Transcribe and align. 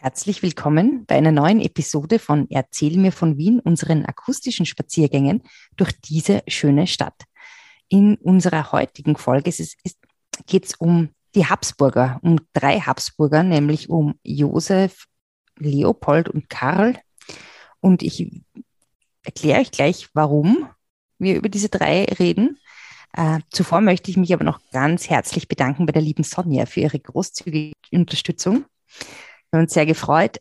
Herzlich 0.00 0.44
willkommen 0.44 1.06
bei 1.06 1.16
einer 1.16 1.32
neuen 1.32 1.60
Episode 1.60 2.20
von 2.20 2.48
Erzähl 2.50 2.96
mir 2.98 3.10
von 3.10 3.36
Wien, 3.36 3.58
unseren 3.58 4.06
akustischen 4.06 4.64
Spaziergängen 4.64 5.42
durch 5.76 5.90
diese 6.00 6.44
schöne 6.46 6.86
Stadt. 6.86 7.24
In 7.88 8.14
unserer 8.14 8.70
heutigen 8.70 9.16
Folge 9.16 9.52
geht 10.46 10.66
es 10.66 10.74
um 10.76 11.08
die 11.34 11.46
Habsburger, 11.46 12.20
um 12.22 12.38
drei 12.52 12.78
Habsburger, 12.78 13.42
nämlich 13.42 13.90
um 13.90 14.14
Josef, 14.22 15.06
Leopold 15.58 16.28
und 16.28 16.48
Karl. 16.48 17.00
Und 17.80 18.04
ich 18.04 18.44
erkläre 19.24 19.62
euch 19.62 19.72
gleich, 19.72 20.10
warum 20.14 20.68
wir 21.18 21.34
über 21.34 21.48
diese 21.48 21.70
drei 21.70 22.04
reden. 22.04 22.60
Äh, 23.14 23.40
zuvor 23.50 23.80
möchte 23.80 24.12
ich 24.12 24.16
mich 24.16 24.32
aber 24.32 24.44
noch 24.44 24.60
ganz 24.70 25.10
herzlich 25.10 25.48
bedanken 25.48 25.86
bei 25.86 25.92
der 25.92 26.02
lieben 26.02 26.22
Sonja 26.22 26.66
für 26.66 26.82
ihre 26.82 27.00
großzügige 27.00 27.72
Unterstützung. 27.90 28.64
Wir 29.50 29.58
haben 29.58 29.64
uns 29.64 29.74
sehr 29.74 29.86
gefreut. 29.86 30.38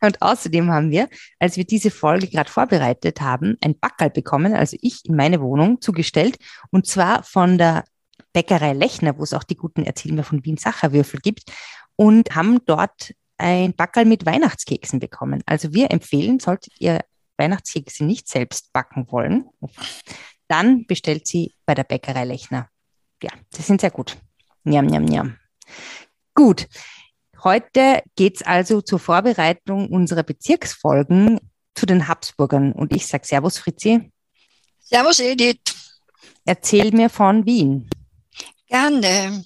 Und 0.00 0.20
außerdem 0.20 0.70
haben 0.70 0.90
wir, 0.90 1.08
als 1.38 1.56
wir 1.56 1.64
diese 1.64 1.90
Folge 1.90 2.28
gerade 2.28 2.50
vorbereitet 2.50 3.20
haben, 3.20 3.56
ein 3.62 3.78
Backerl 3.78 4.10
bekommen, 4.10 4.54
also 4.54 4.76
ich 4.82 5.04
in 5.06 5.16
meine 5.16 5.40
Wohnung 5.40 5.80
zugestellt, 5.80 6.36
und 6.70 6.86
zwar 6.86 7.22
von 7.22 7.56
der 7.56 7.84
Bäckerei 8.34 8.74
Lechner, 8.74 9.18
wo 9.18 9.22
es 9.22 9.32
auch 9.32 9.44
die 9.44 9.56
guten 9.56 9.84
Erzähl 9.84 10.12
mir 10.12 10.24
von 10.24 10.44
Wien 10.44 10.58
Sacherwürfel 10.58 11.20
gibt, 11.20 11.50
und 11.96 12.34
haben 12.34 12.60
dort 12.66 13.14
ein 13.38 13.74
Backerl 13.74 14.04
mit 14.04 14.26
Weihnachtskeksen 14.26 15.00
bekommen. 15.00 15.42
Also 15.46 15.72
wir 15.72 15.90
empfehlen, 15.90 16.38
solltet 16.38 16.74
ihr 16.80 17.00
Weihnachtskekse 17.36 18.04
nicht 18.04 18.28
selbst 18.28 18.72
backen 18.72 19.10
wollen, 19.10 19.48
dann 20.48 20.86
bestellt 20.86 21.26
sie 21.26 21.54
bei 21.66 21.74
der 21.74 21.84
Bäckerei 21.84 22.24
Lechner. 22.24 22.68
Ja, 23.22 23.30
die 23.56 23.62
sind 23.62 23.80
sehr 23.80 23.90
gut. 23.90 24.16
Njam, 24.64 24.86
njam, 24.86 25.04
njam. 25.04 25.36
Gut, 26.34 26.68
Heute 27.44 28.02
geht 28.16 28.36
es 28.36 28.42
also 28.42 28.80
zur 28.80 28.98
Vorbereitung 28.98 29.90
unserer 29.90 30.22
Bezirksfolgen 30.22 31.38
zu 31.74 31.84
den 31.84 32.08
Habsburgern. 32.08 32.72
Und 32.72 32.96
ich 32.96 33.06
sage 33.06 33.26
Servus, 33.26 33.58
Fritzi. 33.58 34.10
Servus, 34.80 35.18
Edith. 35.18 35.60
Erzähl 36.46 36.90
mir 36.92 37.10
von 37.10 37.44
Wien. 37.44 37.90
Gerne. 38.66 39.44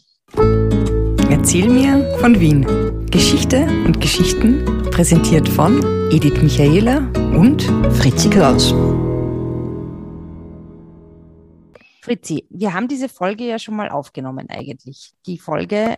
Erzähl 1.29 1.69
mir 1.69 2.17
von 2.21 2.39
Wien. 2.39 2.65
Geschichte 3.11 3.65
und 3.85 4.01
Geschichten 4.01 4.65
präsentiert 4.93 5.49
von 5.49 5.83
Edith 6.13 6.41
Michaela 6.41 6.99
und 7.37 7.65
Fritzi 7.97 8.31
Kraus. 8.31 8.73
Fritzi, 12.01 12.47
wir 12.49 12.73
haben 12.73 12.87
diese 12.87 13.09
Folge 13.09 13.45
ja 13.45 13.59
schon 13.59 13.75
mal 13.75 13.89
aufgenommen 13.89 14.49
eigentlich. 14.51 15.11
Die 15.27 15.39
Folge 15.39 15.97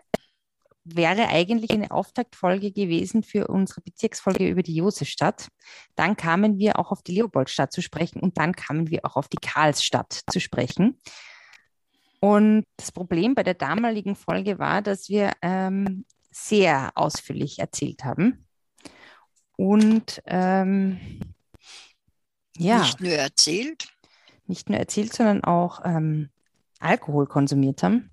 wäre 0.97 1.29
eigentlich 1.29 1.71
eine 1.71 1.91
Auftaktfolge 1.91 2.73
gewesen 2.73 3.23
für 3.23 3.49
unsere 3.49 3.81
Bezirksfolge 3.81 4.49
über 4.49 4.63
die 4.63 4.75
Josefstadt. 4.75 5.49
Dann 5.97 6.17
kamen 6.17 6.59
wir 6.59 6.79
auch 6.79 6.91
auf 6.93 7.03
die 7.03 7.15
Leopoldstadt 7.15 7.73
zu 7.73 7.83
sprechen 7.83 8.21
und 8.21 8.39
dann 8.39 8.55
kamen 8.55 8.91
wir 8.91 9.05
auch 9.05 9.17
auf 9.17 9.29
die 9.29 9.39
Karlsstadt 9.39 10.21
zu 10.31 10.41
sprechen. 10.41 10.99
Und 12.21 12.65
das 12.77 12.93
Problem 12.93 13.35
bei 13.35 13.43
der 13.43 13.55
damaligen 13.55 14.15
Folge 14.15 14.59
war, 14.59 14.83
dass 14.83 15.09
wir 15.09 15.33
ähm, 15.43 16.05
sehr 16.31 16.93
ausführlich 16.95 17.59
erzählt 17.59 18.05
haben. 18.05 18.47
Und 19.57 20.23
ähm, 20.27 21.01
ja. 22.57 22.81
Nicht 22.81 23.01
nur 23.01 23.13
erzählt. 23.13 23.89
Nicht 24.47 24.69
nur 24.69 24.79
erzählt, 24.79 25.13
sondern 25.15 25.45
auch 25.45 25.81
ähm, 25.85 26.29
Alkohol 26.79 27.27
konsumiert 27.27 27.83
haben. 27.83 28.11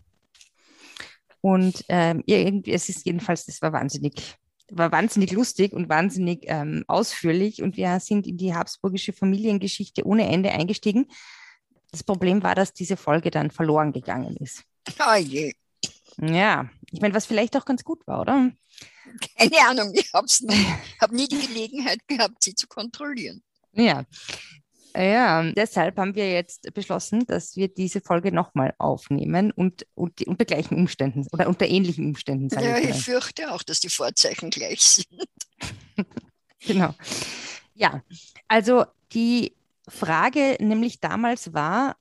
Und 1.47 1.85
ähm, 1.87 2.23
irgendwie, 2.25 2.73
es 2.73 2.89
ist 2.89 3.05
jedenfalls, 3.05 3.45
das 3.45 3.61
war 3.61 3.71
wahnsinnig, 3.71 4.35
war 4.69 4.91
wahnsinnig 4.91 5.31
lustig 5.31 5.71
und 5.71 5.87
wahnsinnig 5.87 6.43
ähm, 6.47 6.83
ausführlich. 6.89 7.61
Und 7.61 7.77
wir 7.77 8.01
sind 8.01 8.27
in 8.27 8.35
die 8.35 8.53
habsburgische 8.53 9.13
Familiengeschichte 9.13 10.05
ohne 10.05 10.27
Ende 10.27 10.51
eingestiegen. 10.51 11.07
Das 11.91 12.03
Problem 12.03 12.43
war, 12.43 12.53
dass 12.53 12.73
diese 12.73 12.97
Folge 12.97 13.31
dann 13.31 13.49
verloren 13.49 13.93
gegangen 13.93 14.35
ist. 14.35 14.65
Oh 14.99 15.15
je. 15.15 15.53
Ja, 16.19 16.69
ich 16.91 16.99
meine, 16.99 17.13
was 17.13 17.25
vielleicht 17.25 17.55
auch 17.55 17.63
ganz 17.63 17.85
gut 17.85 18.05
war, 18.07 18.19
oder? 18.19 18.51
Keine 19.37 19.69
Ahnung, 19.69 19.93
ich 19.95 20.11
habe 20.13 20.27
hab 20.99 21.11
nie 21.13 21.29
die 21.29 21.47
Gelegenheit 21.47 22.05
gehabt, 22.09 22.43
sie 22.43 22.55
zu 22.55 22.67
kontrollieren. 22.67 23.41
Ja, 23.71 24.03
ja, 25.03 25.51
deshalb 25.51 25.97
haben 25.97 26.15
wir 26.15 26.31
jetzt 26.31 26.73
beschlossen, 26.73 27.25
dass 27.25 27.55
wir 27.55 27.67
diese 27.67 28.01
Folge 28.01 28.31
nochmal 28.31 28.73
aufnehmen 28.77 29.51
und, 29.51 29.85
und 29.95 30.25
unter 30.27 30.45
gleichen 30.45 30.75
Umständen 30.75 31.27
oder 31.31 31.47
unter 31.47 31.67
ähnlichen 31.67 32.05
Umständen. 32.07 32.47
Ja, 32.49 32.77
ich, 32.77 32.89
ich 32.89 33.03
fürchte 33.03 33.51
auch, 33.51 33.63
dass 33.63 33.79
die 33.79 33.89
Vorzeichen 33.89 34.49
gleich 34.49 34.81
sind. 34.81 35.23
genau. 36.59 36.93
Ja, 37.75 38.01
also 38.47 38.85
die 39.13 39.53
Frage 39.87 40.57
nämlich 40.59 40.99
damals 40.99 41.53
war, 41.53 41.95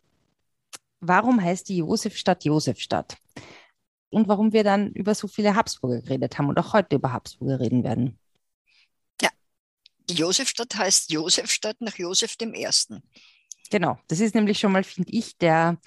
warum 1.01 1.43
heißt 1.43 1.69
die 1.69 1.79
Josefstadt 1.79 2.45
Josefstadt? 2.45 3.17
Und 4.11 4.29
warum 4.29 4.53
wir 4.53 4.65
dann 4.65 4.93
über 4.93 5.15
so 5.15 5.29
viele 5.29 5.55
Habsburger 5.55 6.01
geredet 6.01 6.39
haben 6.39 6.49
und 6.49 6.59
auch 6.59 6.73
heute 6.73 6.97
über 6.97 7.12
Habsburger 7.12 7.61
reden 7.61 7.85
werden. 7.85 8.19
Die 10.09 10.15
Josefstadt 10.15 10.75
heißt 10.77 11.11
Josefstadt 11.11 11.81
nach 11.81 11.97
Josef 11.97 12.37
I. 12.41 12.69
Genau, 13.71 13.99
das 14.09 14.21
ist 14.21 14.34
nämlich 14.34 14.59
schon 14.59 14.72
mal, 14.72 14.84
finde 14.84 15.12
ich, 15.12 15.37
der, 15.39 15.78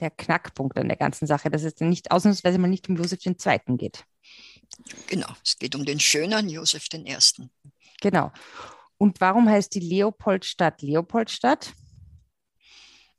der 0.00 0.10
Knackpunkt 0.10 0.78
an 0.78 0.88
der 0.88 0.96
ganzen 0.96 1.26
Sache, 1.26 1.50
dass 1.50 1.62
es 1.62 1.78
nicht 1.80 2.10
ausnahmsweise 2.10 2.58
mal 2.58 2.68
nicht 2.68 2.88
um 2.88 2.96
Josef 2.96 3.24
II. 3.24 3.60
geht. 3.76 4.04
Genau, 5.06 5.28
es 5.44 5.58
geht 5.58 5.74
um 5.74 5.84
den 5.84 6.00
schönen 6.00 6.48
Josef 6.48 6.86
I. 6.92 7.16
Genau. 8.00 8.32
Und 8.98 9.20
warum 9.20 9.48
heißt 9.48 9.74
die 9.74 9.80
Leopoldstadt 9.80 10.82
Leopoldstadt? 10.82 11.72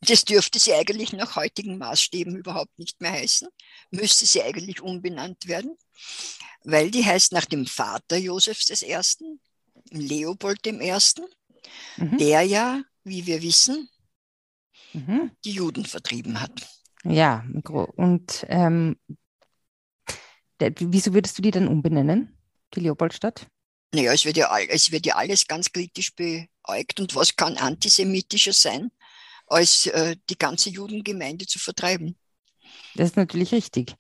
Das 0.01 0.25
dürfte 0.25 0.59
sie 0.59 0.74
eigentlich 0.74 1.13
nach 1.13 1.35
heutigen 1.35 1.78
Maßstäben 1.78 2.35
überhaupt 2.35 2.78
nicht 2.78 3.01
mehr 3.01 3.12
heißen. 3.12 3.47
Müsste 3.89 4.25
sie 4.25 4.44
eigentlich 4.44 4.81
umbenannt 4.81 5.47
werden, 5.47 5.75
weil 6.63 6.91
die 6.91 7.03
heißt 7.03 7.31
nach 7.31 7.45
dem 7.45 7.66
Vater 7.66 8.18
Josefs 8.18 8.69
I., 8.84 8.95
Leopold 9.92 10.66
I., 10.68 10.94
mhm. 11.98 12.18
der 12.18 12.42
ja, 12.44 12.81
wie 13.03 13.25
wir 13.25 13.42
wissen, 13.42 13.90
mhm. 14.94 15.31
die 15.46 15.52
Juden 15.52 15.86
vertrieben 15.86 16.40
hat. 16.40 16.68
Ja, 17.03 17.46
und 17.96 18.46
ähm, 18.50 18.98
wieso 20.59 21.14
würdest 21.14 21.38
du 21.38 21.42
die 21.42 21.52
dann 21.52 21.68
umbenennen, 21.68 22.38
die 22.74 22.81
Leopoldstadt? 22.81 23.48
Naja, 23.94 24.14
es 24.14 24.25
wird, 24.25 24.38
ja, 24.38 24.58
es 24.59 24.92
wird 24.92 25.06
ja 25.06 25.16
alles 25.16 25.48
ganz 25.48 25.72
kritisch 25.72 26.14
beäugt. 26.14 27.00
Und 27.00 27.16
was 27.16 27.36
kann 27.36 27.58
antisemitischer 27.58 28.54
sein, 28.54 28.92
als 29.48 29.86
äh, 29.88 30.18
die 30.30 30.38
ganze 30.38 30.69
Judengemeinde 30.69 31.46
zu 31.46 31.59
vertreiben? 31.59 32.18
Das 32.96 33.09
ist 33.09 33.16
natürlich 33.16 33.54
richtig. 33.54 33.92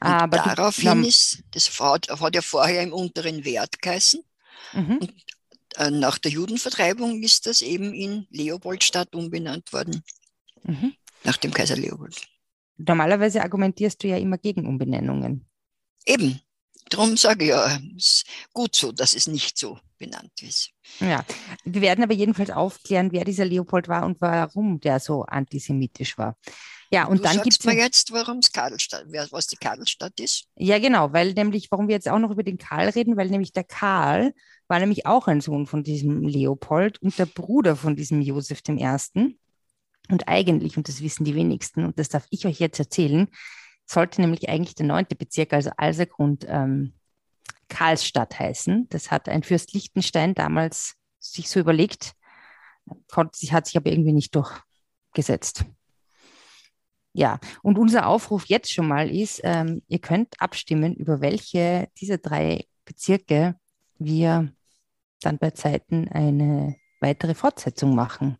Und 0.00 0.08
Aber 0.08 0.38
daraufhin 0.38 1.02
die, 1.02 1.08
ist, 1.08 1.44
das 1.52 1.78
hat, 1.78 2.08
hat 2.08 2.34
ja 2.34 2.42
vorher 2.42 2.82
im 2.82 2.92
unteren 2.92 3.44
Wert 3.44 3.80
geheißen, 3.80 4.22
Mhm. 4.72 5.00
Äh, 5.76 5.90
nach 5.90 6.18
der 6.18 6.32
Judenvertreibung 6.32 7.22
ist 7.22 7.46
das 7.46 7.62
eben 7.62 7.94
in 7.94 8.26
Leopoldstadt 8.30 9.14
umbenannt 9.14 9.72
worden. 9.72 10.02
Mhm. 10.64 10.94
Nach 11.24 11.36
dem 11.36 11.52
Kaiser 11.52 11.76
Leopold. 11.76 12.20
Normalerweise 12.76 13.42
argumentierst 13.42 14.02
du 14.02 14.08
ja 14.08 14.16
immer 14.16 14.38
gegen 14.38 14.66
Umbenennungen. 14.66 15.46
Eben. 16.06 16.40
Darum 16.90 17.16
sage 17.16 17.44
ich 17.44 17.50
ja, 17.50 17.78
es 17.96 18.24
ist 18.24 18.26
gut 18.52 18.74
so, 18.74 18.92
dass 18.92 19.14
es 19.14 19.26
nicht 19.26 19.58
so 19.58 19.78
benannt 19.98 20.32
ist. 20.40 20.70
Ja, 21.00 21.24
wir 21.64 21.82
werden 21.82 22.02
aber 22.02 22.14
jedenfalls 22.14 22.50
aufklären, 22.50 23.12
wer 23.12 23.24
dieser 23.24 23.44
Leopold 23.44 23.88
war 23.88 24.06
und 24.06 24.20
warum 24.20 24.80
der 24.80 25.00
so 25.00 25.24
antisemitisch 25.24 26.16
war. 26.16 26.38
Ja, 26.90 27.06
und 27.06 27.18
du 27.18 27.22
dann 27.22 27.42
gibt 27.42 27.58
es. 27.60 27.64
mir 27.64 27.76
jetzt, 27.76 28.12
warum 28.12 28.38
es 28.38 28.50
Karlstadt, 28.52 29.06
was 29.30 29.46
die 29.46 29.56
Karlstadt 29.56 30.18
ist? 30.20 30.44
Ja, 30.56 30.78
genau, 30.78 31.12
weil 31.12 31.34
nämlich, 31.34 31.70
warum 31.70 31.88
wir 31.88 31.94
jetzt 31.94 32.08
auch 32.08 32.18
noch 32.18 32.30
über 32.30 32.42
den 32.42 32.58
Karl 32.58 32.88
reden, 32.88 33.16
weil 33.16 33.28
nämlich 33.28 33.52
der 33.52 33.64
Karl 33.64 34.32
war 34.68 34.78
nämlich 34.78 35.06
auch 35.06 35.26
ein 35.28 35.40
Sohn 35.40 35.66
von 35.66 35.82
diesem 35.82 36.22
Leopold 36.22 37.00
und 37.02 37.18
der 37.18 37.26
Bruder 37.26 37.76
von 37.76 37.96
diesem 37.96 38.20
Josef 38.20 38.60
I. 38.68 39.36
Und 40.10 40.28
eigentlich, 40.28 40.76
und 40.76 40.88
das 40.88 41.02
wissen 41.02 41.24
die 41.24 41.34
wenigsten, 41.34 41.84
und 41.84 41.98
das 41.98 42.08
darf 42.08 42.26
ich 42.30 42.46
euch 42.46 42.58
jetzt 42.58 42.78
erzählen, 42.78 43.28
sollte 43.84 44.20
nämlich 44.20 44.48
eigentlich 44.48 44.74
der 44.74 44.86
neunte 44.86 45.16
Bezirk, 45.16 45.52
also 45.52 45.70
Alsergrund, 45.76 46.46
ähm, 46.48 46.94
Karlsstadt 47.68 48.38
heißen. 48.38 48.88
Das 48.88 49.10
hat 49.10 49.28
ein 49.28 49.42
Fürst 49.42 49.74
Liechtenstein 49.74 50.34
damals 50.34 50.94
sich 51.18 51.50
so 51.50 51.60
überlegt, 51.60 52.12
konnte, 53.10 53.38
hat 53.52 53.66
sich 53.66 53.76
aber 53.76 53.90
irgendwie 53.90 54.12
nicht 54.12 54.34
durchgesetzt. 54.34 55.64
Ja, 57.18 57.40
und 57.64 57.78
unser 57.78 58.06
Aufruf 58.06 58.46
jetzt 58.46 58.72
schon 58.72 58.86
mal 58.86 59.10
ist, 59.10 59.40
ähm, 59.42 59.82
ihr 59.88 59.98
könnt 59.98 60.40
abstimmen, 60.40 60.94
über 60.94 61.20
welche 61.20 61.88
dieser 62.00 62.18
drei 62.18 62.66
Bezirke 62.84 63.56
wir 63.98 64.52
dann 65.20 65.38
bei 65.38 65.50
Zeiten 65.50 66.06
eine 66.06 66.76
weitere 67.00 67.34
Fortsetzung 67.34 67.96
machen. 67.96 68.38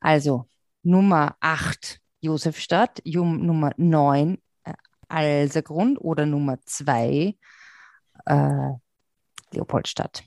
Also 0.00 0.48
Nummer 0.82 1.36
8 1.38 2.00
Josefstadt, 2.20 3.00
Nummer 3.04 3.70
9 3.76 4.38
äh, 4.64 4.72
Alsergrund 5.06 6.00
oder 6.00 6.26
Nummer 6.26 6.58
2 6.64 7.36
äh, 8.26 8.70
Leopoldstadt. 9.52 10.24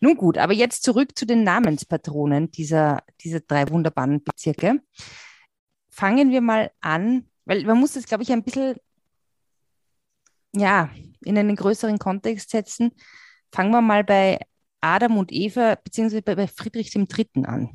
Nun 0.00 0.16
gut, 0.16 0.38
aber 0.38 0.54
jetzt 0.54 0.82
zurück 0.82 1.10
zu 1.14 1.26
den 1.26 1.44
Namenspatronen 1.44 2.50
dieser, 2.50 3.02
dieser 3.20 3.40
drei 3.40 3.68
wunderbaren 3.68 4.24
Bezirke. 4.24 4.80
Fangen 5.90 6.30
wir 6.30 6.40
mal 6.40 6.70
an, 6.80 7.28
weil 7.44 7.64
man 7.64 7.78
muss 7.78 7.92
das, 7.92 8.06
glaube 8.06 8.22
ich, 8.22 8.32
ein 8.32 8.44
bisschen 8.44 8.76
ja, 10.52 10.90
in 11.24 11.38
einen 11.38 11.56
größeren 11.56 11.98
Kontext 11.98 12.50
setzen. 12.50 12.92
Fangen 13.52 13.70
wir 13.70 13.80
mal 13.80 14.04
bei 14.04 14.38
Adam 14.80 15.18
und 15.18 15.32
Eva 15.32 15.74
beziehungsweise 15.74 16.22
bei 16.22 16.46
Friedrich 16.46 16.94
III. 16.94 17.28
an. 17.44 17.70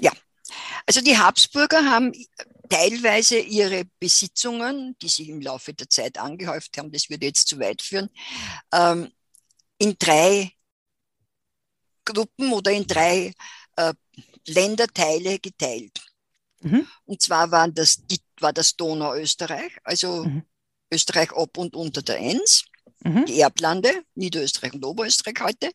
Ja, 0.00 0.12
also 0.86 1.00
die 1.00 1.16
Habsburger 1.16 1.84
haben 1.84 2.12
teilweise 2.68 3.38
ihre 3.38 3.84
Besitzungen, 3.98 4.96
die 5.00 5.08
sich 5.08 5.28
im 5.28 5.40
Laufe 5.40 5.72
der 5.72 5.88
Zeit 5.88 6.18
angehäuft 6.18 6.76
haben, 6.78 6.90
das 6.90 7.08
würde 7.08 7.26
jetzt 7.26 7.48
zu 7.48 7.58
weit 7.58 7.82
führen, 7.82 8.10
ähm, 8.72 9.10
in 9.78 9.96
drei 9.98 10.50
Gruppen 12.04 12.52
oder 12.52 12.72
in 12.72 12.86
drei 12.86 13.32
äh, 13.76 13.94
Länderteile 14.46 15.38
geteilt. 15.38 16.00
Mhm. 16.60 16.86
Und 17.04 17.22
zwar 17.22 17.50
waren 17.50 17.74
das, 17.74 18.02
war 18.40 18.52
das 18.52 18.76
Donauösterreich, 18.76 19.72
also 19.84 20.24
mhm. 20.24 20.42
Österreich 20.90 21.32
ob 21.32 21.58
und 21.58 21.74
unter 21.74 22.02
der 22.02 22.18
Enns, 22.18 22.64
mhm. 23.04 23.24
die 23.26 23.40
Erblande, 23.40 23.90
Niederösterreich 24.14 24.74
und 24.74 24.84
Oberösterreich 24.84 25.40
heute. 25.40 25.70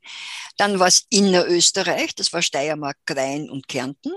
Dann 0.57 0.79
war 0.79 0.88
es 0.88 1.06
Innerösterreich, 1.09 2.15
das 2.15 2.31
war 2.33 2.41
Steiermark, 2.41 2.97
Krain 3.06 3.50
und 3.50 3.68
Kärnten. 3.68 4.12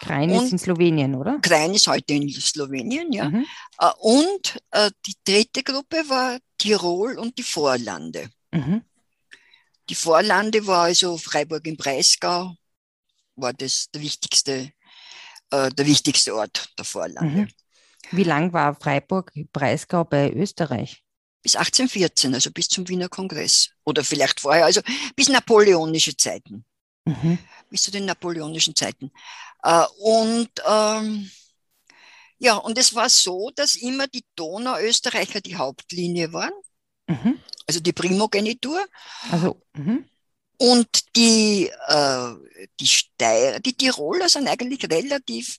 Krain 0.00 0.30
ist 0.30 0.50
in 0.50 0.58
Slowenien, 0.58 1.14
oder? 1.14 1.38
Krain 1.40 1.74
ist 1.74 1.86
heute 1.86 2.14
in 2.14 2.30
Slowenien, 2.30 3.12
ja. 3.12 3.28
Mhm. 3.28 3.46
Äh, 3.78 3.90
und 3.98 4.58
äh, 4.70 4.90
die 5.06 5.14
dritte 5.24 5.62
Gruppe 5.62 6.08
war 6.08 6.38
Tirol 6.56 7.18
und 7.18 7.36
die 7.36 7.42
Vorlande. 7.42 8.30
Mhm. 8.50 8.82
Die 9.90 9.94
Vorlande 9.94 10.66
war 10.66 10.84
also 10.84 11.18
Freiburg 11.18 11.66
im 11.66 11.76
Breisgau, 11.76 12.54
war 13.36 13.52
das 13.52 13.90
der 13.92 14.02
wichtigste, 14.02 14.72
äh, 15.50 15.70
der 15.70 15.86
wichtigste 15.86 16.34
Ort 16.34 16.70
der 16.78 16.84
Vorlande. 16.84 17.42
Mhm. 17.42 17.48
Wie 18.12 18.24
lang 18.24 18.52
war 18.52 18.74
Freiburg 18.74 19.32
Breisgau 19.52 20.04
bei 20.04 20.32
Österreich? 20.32 21.04
Bis 21.42 21.56
1814, 21.56 22.34
also 22.34 22.50
bis 22.50 22.68
zum 22.68 22.88
Wiener 22.88 23.08
Kongress. 23.08 23.70
Oder 23.84 24.04
vielleicht 24.04 24.40
vorher, 24.40 24.64
also 24.64 24.80
bis 25.16 25.28
napoleonische 25.28 26.16
Zeiten. 26.16 26.64
Mhm. 27.04 27.38
Bis 27.70 27.82
zu 27.82 27.90
den 27.90 28.04
napoleonischen 28.04 28.74
Zeiten. 28.74 29.10
Äh, 29.62 29.84
und 29.98 30.50
ähm, 30.66 31.30
ja, 32.38 32.56
und 32.56 32.78
es 32.78 32.94
war 32.94 33.08
so, 33.08 33.50
dass 33.54 33.76
immer 33.76 34.06
die 34.06 34.24
Donauösterreicher 34.34 35.40
die 35.40 35.56
Hauptlinie 35.56 36.32
waren. 36.32 36.52
Mhm. 37.06 37.38
Also 37.66 37.80
die 37.80 37.92
Primogenitur. 37.92 38.84
Also, 39.30 39.62
mhm. 39.74 40.08
Und 40.62 41.16
die, 41.16 41.70
äh, 41.86 42.34
die 42.78 42.86
Steirer, 42.86 43.60
die 43.60 43.72
Tiroler 43.72 44.28
sind 44.28 44.46
eigentlich 44.46 44.84
relativ, 44.90 45.56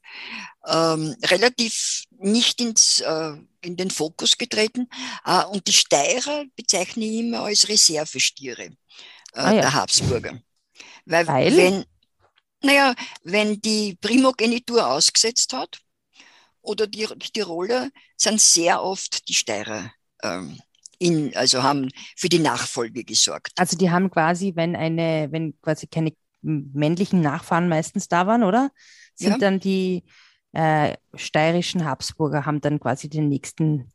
ähm, 0.68 1.16
relativ 1.24 2.04
nicht 2.20 2.62
ins, 2.62 3.00
äh, 3.00 3.34
in 3.62 3.78
den 3.78 3.90
Fokus 3.90 4.38
getreten. 4.38 4.88
Äh, 5.26 5.44
und 5.46 5.68
die 5.68 5.74
Steirer 5.74 6.46
bezeichne 6.56 7.04
ich 7.04 7.22
immer 7.22 7.46
als 7.46 7.68
Reservestiere 7.68 8.66
äh, 8.66 8.76
ah, 9.34 9.52
ja. 9.52 9.62
der 9.62 9.74
Habsburger. 9.74 10.40
Weil, 11.06 11.28
Weil, 11.28 11.58
wenn, 11.58 11.86
naja, 12.62 12.94
wenn 13.24 13.60
die 13.60 13.98
Primogenitur 14.00 14.86
ausgesetzt 14.86 15.52
hat, 15.54 15.80
oder 16.62 16.86
die, 16.86 17.08
die 17.08 17.32
Tiroler, 17.32 17.90
sind 18.18 18.40
sehr 18.40 18.84
oft 18.84 19.28
die 19.28 19.34
Steirer 19.34 19.92
ähm, 20.22 20.62
in, 21.02 21.36
also 21.36 21.64
haben 21.64 21.90
für 22.16 22.30
die 22.30 22.40
Nachfolge 22.40 23.04
gesorgt. 23.04 23.54
Also 23.58 23.76
die 23.76 23.90
haben 23.90 24.12
quasi, 24.12 24.54
wenn 24.56 24.76
eine, 24.76 25.30
wenn 25.32 25.60
quasi 25.60 25.88
keine 25.88 26.14
männlichen 26.42 27.22
Nachfahren 27.22 27.68
meistens 27.68 28.08
da 28.08 28.28
waren, 28.28 28.44
oder? 28.44 28.70
Sind 29.16 29.32
ja. 29.32 29.38
dann 29.40 29.60
die 29.60 30.04
äh, 30.54 30.96
steirischen 31.16 31.86
Habsburger, 31.86 32.46
haben 32.46 32.62
dann 32.62 32.80
quasi 32.80 33.10
den 33.10 33.30
nächsten 33.30 33.92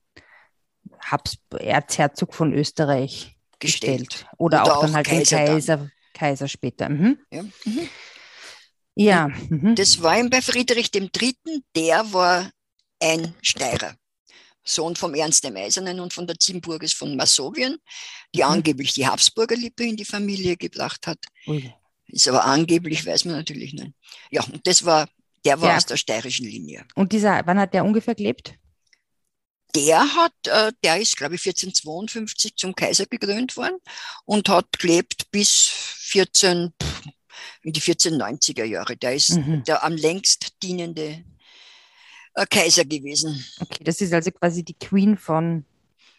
Habs 1.00 1.38
Erzherzog 1.56 2.34
von 2.34 2.52
Österreich 2.52 3.36
gestellt. 3.60 4.10
gestellt. 4.10 4.30
Oder, 4.38 4.64
Oder, 4.64 4.76
auch, 4.76 4.80
dann 4.80 4.94
halt 4.94 5.06
Kaiser 5.06 5.36
den 5.36 5.46
Kaiser, 5.46 5.76
dann. 5.76 5.92
Kaiser 6.12 6.48
später. 6.48 6.88
Mhm. 6.88 7.18
Ja. 7.30 7.42
Mhm. 7.42 7.88
ja. 8.96 9.28
Mhm. 9.48 9.74
Das 9.76 10.02
war 10.02 10.18
ihm 10.18 10.28
bei 10.28 10.42
Friedrich 10.42 10.90
III., 10.92 11.36
der 11.76 12.12
war 12.12 12.50
ein 13.00 13.34
Steirer. 13.42 13.94
Sohn 14.66 14.96
vom 14.96 15.14
Ernst 15.14 15.44
dem 15.44 15.56
Eisernen 15.56 16.00
und 16.00 16.12
von 16.12 16.26
der 16.26 16.38
Zimburgis 16.38 16.92
von 16.92 17.16
Masowien, 17.16 17.78
die 18.34 18.42
mhm. 18.42 18.50
angeblich 18.50 18.92
die 18.94 19.06
Habsburger 19.06 19.56
Lippe 19.56 19.84
in 19.84 19.96
die 19.96 20.04
Familie 20.04 20.56
gebracht 20.56 21.06
hat. 21.06 21.18
Ui. 21.46 21.72
Ist 22.08 22.28
aber 22.28 22.44
angeblich, 22.44 23.04
weiß 23.04 23.24
man 23.24 23.36
natürlich 23.36 23.72
nicht. 23.72 23.92
Ja, 24.30 24.44
und 24.44 24.66
das 24.66 24.84
war, 24.84 25.08
der 25.44 25.60
war 25.60 25.70
ja. 25.70 25.76
aus 25.76 25.86
der 25.86 25.96
steirischen 25.96 26.46
Linie. 26.46 26.84
Und 26.94 27.12
dieser, 27.12 27.42
wann 27.46 27.58
hat 27.58 27.74
der 27.74 27.84
ungefähr 27.84 28.14
gelebt? 28.14 28.54
Der 29.74 30.00
hat, 30.00 30.32
äh, 30.46 30.72
der 30.84 31.00
ist, 31.00 31.16
glaube 31.16 31.34
ich, 31.34 31.42
1452 31.42 32.56
zum 32.56 32.74
Kaiser 32.74 33.06
gekrönt 33.06 33.56
worden 33.56 33.78
und 34.24 34.48
hat 34.48 34.78
gelebt 34.78 35.30
bis 35.30 35.68
14, 35.68 36.72
in 37.62 37.72
die 37.72 37.80
1490er 37.80 38.64
Jahre. 38.64 38.96
Der 38.96 39.14
ist 39.14 39.30
mhm. 39.30 39.64
der 39.64 39.84
am 39.84 39.96
längst 39.96 40.62
dienende 40.62 41.24
Kaiser 42.44 42.84
gewesen. 42.84 43.42
Okay, 43.60 43.82
das 43.84 44.00
ist 44.00 44.12
also 44.12 44.30
quasi 44.30 44.62
die 44.62 44.74
Queen 44.74 45.16
von 45.16 45.64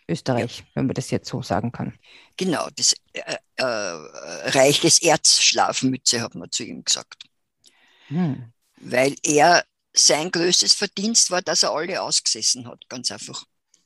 Österreich, 0.09 0.59
ja. 0.59 0.65
wenn 0.73 0.87
man 0.87 0.95
das 0.95 1.11
jetzt 1.11 1.29
so 1.29 1.41
sagen 1.41 1.71
kann. 1.71 1.93
Genau, 2.37 2.67
das 2.75 2.95
äh, 3.13 3.35
äh, 3.57 3.63
Reich 3.63 4.81
des 4.81 5.01
Erzschlafmütze, 5.01 6.21
hat 6.21 6.33
man 6.33 6.51
zu 6.51 6.63
ihm 6.63 6.83
gesagt. 6.83 7.23
Hm. 8.07 8.51
Weil 8.77 9.15
er 9.23 9.63
sein 9.93 10.31
größtes 10.31 10.73
Verdienst 10.73 11.31
war, 11.31 11.41
dass 11.41 11.63
er 11.63 11.71
alle 11.71 12.01
ausgesessen 12.01 12.67
hat, 12.67 12.87
ganz 12.89 13.11
einfach. 13.11 13.43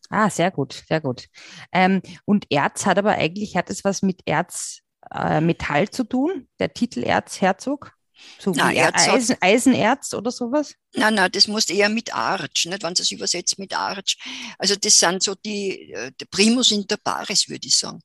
Ah, 0.10 0.30
sehr 0.30 0.52
gut, 0.52 0.84
sehr 0.88 1.00
gut. 1.00 1.28
Ähm, 1.72 2.02
und 2.26 2.46
Erz 2.52 2.86
hat 2.86 2.98
aber 2.98 3.12
eigentlich, 3.12 3.56
hat 3.56 3.70
es 3.70 3.84
was 3.86 4.02
mit 4.02 4.22
Erzmetall 4.26 5.84
äh, 5.84 5.90
zu 5.90 6.04
tun, 6.04 6.50
der 6.60 6.74
Titel 6.74 7.04
Erzherzog? 7.04 7.94
So 8.40 8.52
nein, 8.52 8.76
wie 8.76 8.80
Eisen, 8.82 9.38
Eisenerz 9.40 10.14
oder 10.14 10.32
sowas? 10.32 10.76
Nein, 10.94 11.16
nein, 11.16 11.32
das 11.32 11.48
muss 11.48 11.70
eher 11.70 11.90
mit 11.90 12.14
Arch, 12.14 12.66
nicht, 12.66 12.84
wenn 12.84 12.94
es 12.94 13.12
übersetzt 13.12 13.60
mit 13.60 13.74
Arch. 13.74 14.18
Also 14.58 14.76
das 14.76 15.00
sind 15.00 15.24
so 15.24 15.36
die, 15.36 15.92
äh, 15.92 16.12
die 16.20 16.26
Primus 16.26 16.72
inter 16.72 16.98
pares, 16.98 17.50
würde 17.50 17.68
ich 17.68 17.78
sagen. 17.78 18.02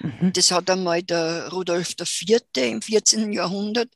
Mhm. 0.00 0.32
Das 0.32 0.50
hat 0.50 0.70
einmal 0.70 1.02
der 1.02 1.48
Rudolf 1.50 1.94
IV. 1.98 2.40
im 2.56 2.82
14. 2.82 3.32
Jahrhundert 3.32 3.90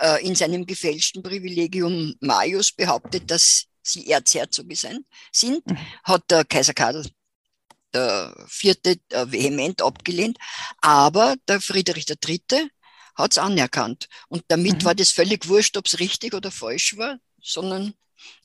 äh, 0.00 0.24
in 0.26 0.34
seinem 0.34 0.64
gefälschten 0.64 1.22
Privilegium 1.22 2.14
Majus 2.20 2.72
behauptet, 2.72 3.30
dass 3.30 3.66
sie 3.82 4.08
Erzherzoge 4.10 4.76
sind. 4.76 5.04
sind. 5.30 5.66
Mhm. 5.66 5.78
Hat 6.04 6.30
der 6.30 6.44
Kaiser 6.44 6.74
Karl 6.74 7.04
der 7.92 8.34
Vierte 8.48 8.96
äh, 9.10 9.30
vehement 9.30 9.82
abgelehnt. 9.82 10.38
Aber 10.80 11.34
der 11.48 11.60
Friedrich 11.60 12.06
III 12.08 12.70
hat 13.14 13.32
es 13.32 13.38
anerkannt. 13.38 14.08
Und 14.28 14.44
damit 14.48 14.82
mhm. 14.82 14.84
war 14.84 14.94
das 14.94 15.10
völlig 15.10 15.48
wurscht, 15.48 15.76
ob 15.76 15.86
es 15.86 15.98
richtig 15.98 16.34
oder 16.34 16.50
falsch 16.50 16.96
war, 16.96 17.18
sondern 17.40 17.94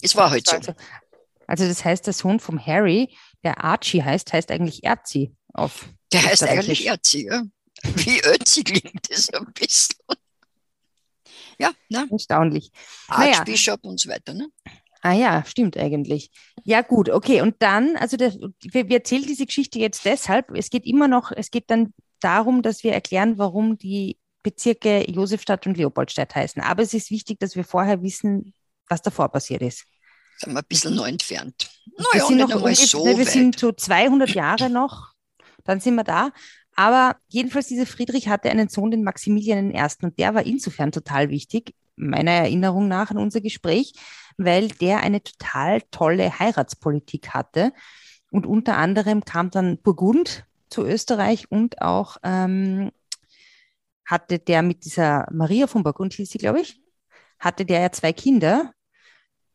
es 0.02 0.16
war 0.16 0.30
halt 0.30 0.48
so. 0.48 0.56
Also, 0.56 0.74
also 1.48 1.68
das 1.68 1.86
heißt, 1.86 2.06
der 2.06 2.14
Sohn 2.14 2.40
vom 2.40 2.64
Harry, 2.64 3.16
der 3.44 3.64
Archie 3.64 4.04
heißt, 4.04 4.34
heißt 4.34 4.52
eigentlich 4.52 4.84
Erzi 4.84 5.34
auf. 5.54 5.88
Der 6.12 6.24
heißt 6.24 6.44
eigentlich 6.44 6.86
Erzi, 6.86 7.28
ja. 7.28 7.44
Wie 7.84 8.22
Ötzi 8.24 8.64
klingt 8.64 9.10
das 9.10 9.30
ein 9.30 9.46
bisschen. 9.54 9.98
Ja, 11.60 11.72
ne? 11.90 12.08
Erstaunlich. 12.12 12.72
Archbishop 13.08 13.84
naja. 13.84 13.92
und 13.92 14.00
so 14.00 14.10
weiter, 14.10 14.34
ne? 14.34 14.50
Ah 15.02 15.14
ja, 15.14 15.44
stimmt 15.46 15.78
eigentlich. 15.78 16.32
Ja, 16.64 16.82
gut, 16.82 17.10
okay. 17.10 17.42
Und 17.42 17.56
dann, 17.60 17.96
also 17.98 18.18
der, 18.18 18.34
wir, 18.34 18.90
wir 18.90 18.98
erzählen 18.98 19.24
diese 19.24 19.46
Geschichte 19.46 19.80
jetzt 19.80 20.06
deshalb, 20.06 20.52
es 20.52 20.70
geht 20.70 20.86
immer 20.86 21.08
noch, 21.08 21.32
es 21.32 21.52
geht 21.52 21.70
dann 21.70 21.94
darum, 22.20 22.62
dass 22.62 22.84
wir 22.84 22.94
erklären, 22.94 23.38
warum 23.38 23.78
die 23.78 24.18
Bezirke 24.48 25.04
Josefstadt 25.12 25.68
und 25.68 25.76
Leopoldstadt 25.76 26.34
heißen. 26.34 26.62
Aber 26.62 26.82
es 26.82 26.94
ist 26.94 27.12
wichtig, 27.12 27.38
dass 27.40 27.58
wir 27.58 27.66
vorher 27.66 28.02
wissen, 28.02 28.54
was 28.88 29.02
davor 29.02 29.28
passiert 29.28 29.62
ist. 29.62 29.84
Sind 30.38 30.54
wir 30.54 30.60
ein 30.60 30.66
bisschen 30.70 30.96
neu 30.96 31.10
entfernt. 31.10 31.70
Naja, 31.98 32.08
wir 32.14 32.26
sind, 32.28 32.38
noch 32.38 32.56
ungefähr, 32.56 32.88
so 32.88 33.06
wir 33.06 33.26
sind 33.26 33.60
so 33.60 33.74
200 33.74 34.30
Jahre 34.30 34.70
noch, 34.70 35.12
dann 35.66 35.82
sind 35.82 35.96
wir 35.96 36.06
da. 36.06 36.32
Aber 36.78 37.18
jedenfalls, 37.28 37.68
dieser 37.68 37.86
Friedrich 37.86 38.30
hatte 38.30 38.50
einen 38.50 38.70
Sohn, 38.70 38.90
den 38.90 39.04
Maximilian 39.04 39.76
I. 39.76 39.86
Und 40.02 40.18
der 40.18 40.34
war 40.34 40.46
insofern 40.46 40.94
total 40.94 41.30
wichtig, 41.30 41.74
meiner 41.98 42.32
Erinnerung 42.32 42.88
nach 42.88 43.12
an 43.12 43.18
unser 43.18 43.42
Gespräch, 43.42 43.92
weil 44.38 44.70
der 44.70 45.02
eine 45.02 45.22
total 45.22 45.82
tolle 45.92 46.40
Heiratspolitik 46.40 47.32
hatte. 47.32 47.74
Und 48.32 48.46
unter 48.46 48.78
anderem 48.78 49.26
kam 49.26 49.50
dann 49.50 49.78
Burgund 49.80 50.46
zu 50.70 50.86
Österreich 50.86 51.52
und 51.52 51.82
auch 51.82 52.16
ähm, 52.24 52.92
hatte 54.08 54.40
der 54.40 54.64
mit 54.64 54.86
dieser 54.86 55.28
Maria 55.32 55.68
von 55.68 55.84
Burgund, 55.84 56.14
hieß 56.14 56.32
sie, 56.32 56.38
glaube 56.38 56.62
ich, 56.62 56.82
hatte 57.40 57.66
der 57.66 57.82
ja 57.82 57.92
zwei 57.92 58.14
Kinder, 58.14 58.72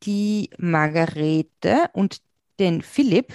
die 0.05 0.51
Margarete 0.59 1.91
und 1.95 2.19
den 2.61 2.83
Philipp. 2.83 3.33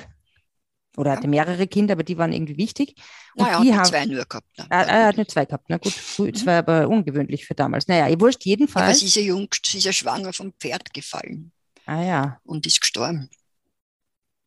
Oder 0.96 1.12
hatte 1.12 1.28
mehrere 1.28 1.68
Kinder, 1.68 1.94
aber 1.94 2.04
die 2.04 2.18
waren 2.18 2.34
irgendwie 2.34 2.58
wichtig. 2.58 2.96
Und 3.36 3.46
naja, 3.46 3.62
die 3.62 3.72
hat 3.72 3.80
haben, 3.80 3.86
zwei 3.86 4.06
nur 4.08 4.26
gehabt. 4.26 4.58
Ne? 4.58 4.66
Ah, 4.70 4.82
er 4.82 5.06
hat 5.08 5.18
nur 5.18 5.28
zwei 5.28 5.46
gehabt. 5.46 5.66
Na 5.68 5.78
gut, 5.78 5.94
mhm. 6.18 6.34
zwei 6.34 6.58
aber 6.58 6.88
ungewöhnlich 6.88 7.46
für 7.46 7.54
damals. 7.54 7.88
Naja, 7.88 8.08
ihr 8.08 8.20
wurscht 8.20 8.44
jedenfalls. 8.46 8.86
Aber 8.86 8.96
sie 8.96 9.06
ist 9.06 9.16
ja 9.16 9.22
jung, 9.22 9.48
sie 9.64 9.78
ist 9.78 9.84
ja 9.84 9.94
schwanger 9.94 10.34
vom 10.34 10.54
Pferd 10.60 10.92
gefallen. 10.96 11.52
Ah 11.86 12.02
ja. 12.02 12.42
Und 12.44 12.66
ist 12.66 12.82
gestorben. 12.82 13.30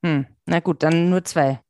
Hm, 0.05 0.27
na 0.47 0.59
gut, 0.59 0.83
dann 0.83 1.09
nur 1.09 1.25
zwei. 1.25 1.61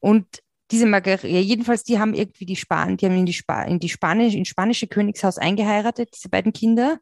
Und 0.00 0.26
diese 0.70 0.86
Margarete, 0.86 1.28
jedenfalls, 1.28 1.84
die 1.84 1.98
haben 1.98 2.14
irgendwie 2.14 2.46
die 2.46 2.56
Span, 2.56 2.96
die 2.96 3.06
haben 3.06 3.16
in 3.16 3.26
die, 3.26 3.32
Spa, 3.32 3.62
in 3.62 3.78
die 3.78 3.88
Spanisch, 3.88 4.34
in 4.34 4.44
spanische 4.44 4.86
Königshaus 4.86 5.38
eingeheiratet, 5.38 6.10
diese 6.14 6.28
beiden 6.28 6.52
Kinder. 6.52 6.98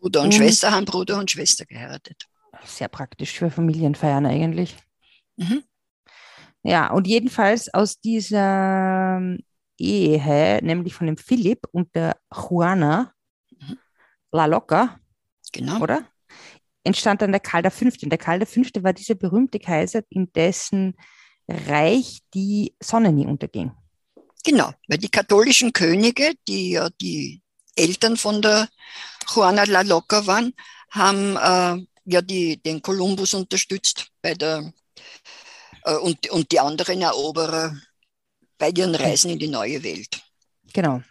Bruder 0.00 0.20
und, 0.20 0.26
und 0.26 0.34
Schwester 0.34 0.70
haben 0.70 0.84
Bruder 0.84 1.18
und 1.18 1.30
Schwester 1.30 1.66
geheiratet. 1.66 2.24
Sehr 2.64 2.88
praktisch 2.88 3.32
für 3.32 3.50
Familienfeiern 3.50 4.26
eigentlich. 4.26 4.74
Mhm. 5.36 5.62
Ja, 6.62 6.90
und 6.92 7.06
jedenfalls 7.06 7.72
aus 7.72 8.00
dieser 8.00 9.20
Ehe, 9.78 10.60
nämlich 10.62 10.94
von 10.94 11.06
dem 11.06 11.16
Philipp 11.16 11.60
und 11.72 11.94
der 11.94 12.16
Juana 12.34 13.12
mhm. 13.50 13.78
La 14.32 14.46
Loca, 14.46 14.98
genau. 15.52 15.80
oder? 15.80 16.04
Entstand 16.84 17.22
dann 17.22 17.32
der 17.32 17.40
Karl 17.40 17.70
V. 17.70 17.84
Und 17.84 18.10
der 18.10 18.18
Karl 18.18 18.44
V. 18.44 18.60
war 18.82 18.92
dieser 18.92 19.14
berühmte 19.14 19.58
Kaiser, 19.58 20.02
in 20.08 20.32
dessen 20.32 20.94
Reich 21.48 22.20
die 22.34 22.74
Sonne 22.82 23.12
nie 23.12 23.26
unterging. 23.26 23.72
Genau, 24.44 24.72
weil 24.86 24.98
die 24.98 25.08
katholischen 25.08 25.72
Könige, 25.72 26.32
die 26.46 26.70
ja 26.72 26.88
die 27.00 27.42
Eltern 27.74 28.16
von 28.16 28.40
der 28.42 28.68
Juana 29.34 29.64
La 29.64 29.82
Loca 29.82 30.26
waren, 30.26 30.54
haben 30.90 31.36
äh, 31.36 31.86
ja 32.04 32.22
die, 32.22 32.60
den 32.62 32.80
Kolumbus 32.82 33.34
unterstützt 33.34 34.08
bei 34.22 34.34
der 34.34 34.72
äh, 35.84 35.96
und, 35.96 36.30
und 36.30 36.50
die 36.52 36.60
anderen 36.60 37.02
Eroberer 37.02 37.76
bei 38.58 38.70
ihren 38.70 38.94
Reisen 38.94 39.30
in 39.30 39.38
die 39.38 39.48
neue 39.48 39.82
Welt. 39.82 40.20
Genau. 40.72 41.02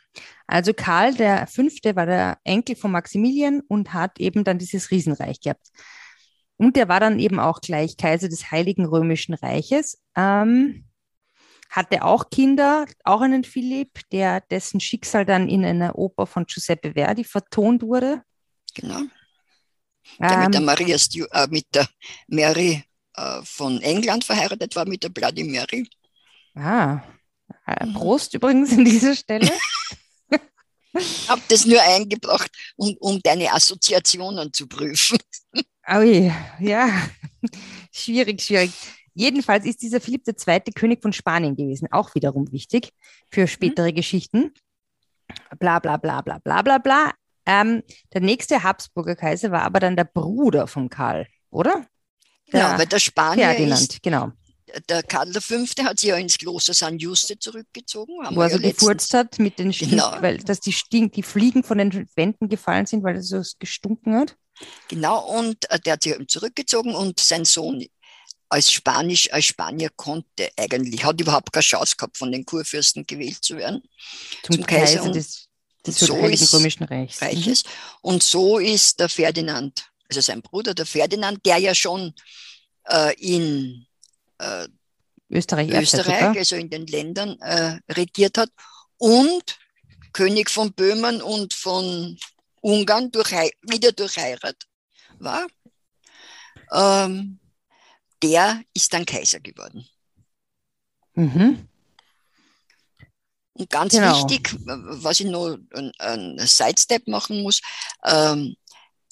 Also 0.48 0.74
Karl 0.74 1.13
der 1.13 1.48
Fünfte 1.48 1.96
war 1.96 2.06
der 2.06 2.38
Enkel 2.44 2.75
von 2.75 2.91
Maximilian 2.91 3.62
und 3.67 3.94
hat 3.94 4.20
eben 4.20 4.44
dann 4.44 4.58
dieses 4.58 4.91
Riesenreich 4.91 5.41
gehabt. 5.41 5.67
Und 6.58 6.76
der 6.76 6.88
war 6.88 7.00
dann 7.00 7.20
eben 7.20 7.40
auch 7.40 7.62
gleich 7.62 7.98
Kaiser 7.98 8.30
des 8.30 8.52
Heiligen 8.52 8.86
Römischen 8.86 9.34
Reiches. 9.34 10.02
Ähm, 10.16 10.86
hatte 11.70 12.04
auch 12.04 12.30
Kinder, 12.30 12.86
auch 13.04 13.22
einen 13.22 13.44
Philipp, 13.44 14.02
der 14.12 14.42
dessen 14.42 14.80
Schicksal 14.80 15.26
dann 15.26 15.50
in 15.50 15.64
einer 15.66 15.98
Oper 15.98 16.26
von 16.26 16.46
Giuseppe 16.46 16.94
Verdi 16.94 17.24
vertont 17.24 17.84
wurde. 17.84 18.24
Genau. 18.74 19.02
Der 20.20 20.32
ähm, 20.32 20.44
mit 20.46 20.54
der 20.54 20.62
Maria 20.62 20.98
Stu 20.98 21.26
äh, 21.32 21.48
mit 21.50 21.66
der 21.76 21.88
Mary 22.28 22.84
äh, 23.16 23.42
von 23.44 23.82
England 23.82 24.24
verheiratet 24.24 24.76
war, 24.76 24.88
mit 24.88 25.04
der 25.04 25.10
Bloody 25.10 25.44
Mary. 25.44 25.88
Ah, 26.56 27.02
äh, 27.68 27.86
mhm. 27.86 27.94
Prost 27.94 28.34
mhm. 28.34 28.38
übrigens 28.38 28.72
an 28.72 28.86
dieser 28.86 29.16
Stelle. 29.16 29.52
Ich 31.00 31.30
habe 31.30 31.42
das 31.50 31.66
nur 31.66 31.82
eingebracht, 31.82 32.52
um, 32.76 32.96
um 33.00 33.22
deine 33.22 33.54
Assoziationen 33.54 34.52
zu 34.52 34.68
prüfen. 34.68 35.20
Oh 35.89 36.01
je, 36.01 36.32
ja, 36.60 36.89
schwierig, 37.91 38.41
schwierig. 38.41 38.72
Jedenfalls 39.13 39.65
ist 39.65 39.82
dieser 39.82 40.01
Philipp 40.01 40.27
II. 40.27 40.60
König 40.75 41.01
von 41.01 41.13
Spanien 41.13 41.56
gewesen, 41.56 41.88
auch 41.91 42.13
wiederum 42.13 42.51
wichtig 42.51 42.91
für 43.32 43.48
spätere 43.48 43.91
mhm. 43.91 43.96
Geschichten. 43.96 44.53
Bla 45.60 45.79
bla 45.79 45.98
bla 45.98 46.22
bla 46.22 46.39
bla 46.39 46.62
bla 46.62 46.77
bla. 46.77 47.12
Ähm, 47.46 47.84
der 48.13 48.22
nächste 48.22 48.63
Habsburger 48.63 49.15
Kaiser 49.15 49.51
war 49.51 49.62
aber 49.62 49.79
dann 49.79 49.96
der 49.96 50.03
Bruder 50.03 50.67
von 50.67 50.89
Karl, 50.89 51.25
oder? 51.50 51.86
Der 52.51 52.65
genau, 52.65 52.79
weil 52.79 52.86
der 52.86 53.00
Spanier 53.00 53.46
Ferdinand, 53.46 53.82
ist, 53.82 54.03
genau. 54.03 54.32
Der 54.90 55.04
Karl 55.04 55.34
V. 55.34 55.56
hat 55.84 56.00
sich 56.00 56.10
ja 56.10 56.18
ins 56.18 56.38
Kloster 56.38 56.74
San 56.74 57.00
Juste 57.00 57.40
zurückgezogen. 57.40 58.14
Wo 58.32 58.42
er 58.42 58.50
so 58.50 58.58
ja 58.58 58.72
gefurzt 58.72 59.14
hat 59.14 59.40
mit 59.40 59.60
den 59.60 59.72
Stink, 59.72 59.92
genau. 59.92 60.12
weil 60.20 60.38
dass 60.40 60.60
die, 60.60 60.74
Stink, 60.74 61.14
die 61.14 61.24
Fliegen 61.24 61.64
von 61.64 61.78
den 61.78 62.10
Wänden 62.16 62.50
gefallen 62.50 62.86
sind, 62.86 63.04
weil 63.04 63.16
es 63.16 63.30
so 63.30 63.42
gestunken 63.60 64.16
hat. 64.16 64.36
Genau, 64.88 65.26
und 65.38 65.70
äh, 65.70 65.80
der 65.80 65.94
hat 65.94 66.04
sich 66.04 66.16
zurückgezogen 66.28 66.96
und 66.96 67.20
sein 67.20 67.46
Sohn 67.46 67.86
als 68.50 68.72
Spanisch, 68.72 69.32
als 69.32 69.46
Spanier 69.46 69.90
konnte 69.96 70.50
eigentlich, 70.58 71.04
hat 71.04 71.20
überhaupt 71.20 71.52
keine 71.52 71.64
Chance 71.64 71.96
gehabt, 71.98 72.18
von 72.18 72.32
den 72.32 72.46
Kurfürsten 72.46 73.06
gewählt 73.06 73.44
zu 73.44 73.58
werden. 73.58 73.84
Zum, 74.44 74.56
zum 74.56 74.66
Kaiser, 74.66 75.00
Kaiser 75.00 75.12
des, 75.12 75.48
des 75.86 76.00
so 76.00 76.16
Heiligen 76.16 76.46
Römischen 76.46 76.84
Reichs. 76.84 77.22
Reiches. 77.22 77.64
Mhm. 77.64 77.70
Und 78.02 78.24
so 78.24 78.58
ist 78.58 79.00
der 79.00 79.10
Ferdinand, 79.10 79.90
also 80.10 80.22
sein 80.22 80.42
Bruder, 80.42 80.74
der 80.74 80.86
Ferdinand, 80.86 81.46
der 81.46 81.58
ja 81.58 81.76
schon 81.76 82.14
äh, 82.86 83.14
in 83.20 83.86
äh, 84.39 84.67
Österreich, 85.29 85.70
Österreich 85.72 86.38
also 86.38 86.56
in 86.56 86.70
den 86.70 86.88
Ländern 86.88 87.39
äh, 87.41 87.79
regiert 87.91 88.38
hat 88.38 88.50
und 88.98 89.60
König 90.13 90.50
von 90.50 90.74
Böhmen 90.74 91.22
und 91.22 91.53
von 91.53 92.17
Ungarn 92.62 93.12
durch, 93.12 93.32
wieder 93.62 93.91
durch 93.91 94.17
Heirat 94.17 94.58
war, 95.20 95.48
ähm, 96.72 97.39
der 98.24 98.63
ist 98.74 98.94
dann 98.94 99.06
Kaiser 99.06 99.39
geworden. 99.39 99.88
Mhm. 101.13 101.67
Und 103.53 103.70
ganz 103.70 103.94
genau. 103.94 104.15
wichtig, 104.15 104.56
was 104.65 105.20
ich 105.20 105.27
noch 105.27 105.58
ein, 106.00 106.38
Sidestep 106.39 107.08
machen 107.08 107.41
muss, 107.41 107.62
ähm, 108.03 108.56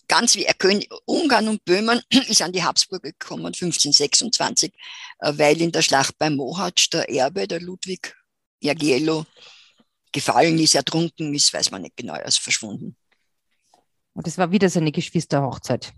ganz 0.07 0.35
wie 0.35 0.45
König, 0.57 0.89
Ungarn 1.05 1.47
und 1.47 1.63
Böhmen 1.65 2.01
ist 2.27 2.41
an 2.41 2.51
die 2.51 2.63
Habsburger 2.63 3.11
gekommen 3.11 3.47
1526, 3.47 4.73
äh, 5.19 5.33
weil 5.35 5.61
in 5.61 5.71
der 5.71 5.81
Schlacht 5.81 6.17
bei 6.17 6.29
Mohacs 6.29 6.89
der 6.89 7.09
Erbe, 7.09 7.47
der 7.47 7.61
Ludwig 7.61 8.15
Jagiello, 8.61 9.25
gefallen 10.11 10.57
ist, 10.59 10.75
ertrunken 10.75 11.33
ist, 11.33 11.53
weiß 11.53 11.71
man 11.71 11.81
nicht 11.81 11.97
genau, 11.97 12.13
er 12.13 12.25
ist 12.25 12.39
verschwunden. 12.39 12.95
Und 14.13 14.25
das 14.25 14.37
war 14.37 14.51
wieder 14.51 14.69
so 14.69 14.79
eine 14.79 14.91
Geschwisterhochzeit. 14.91 15.93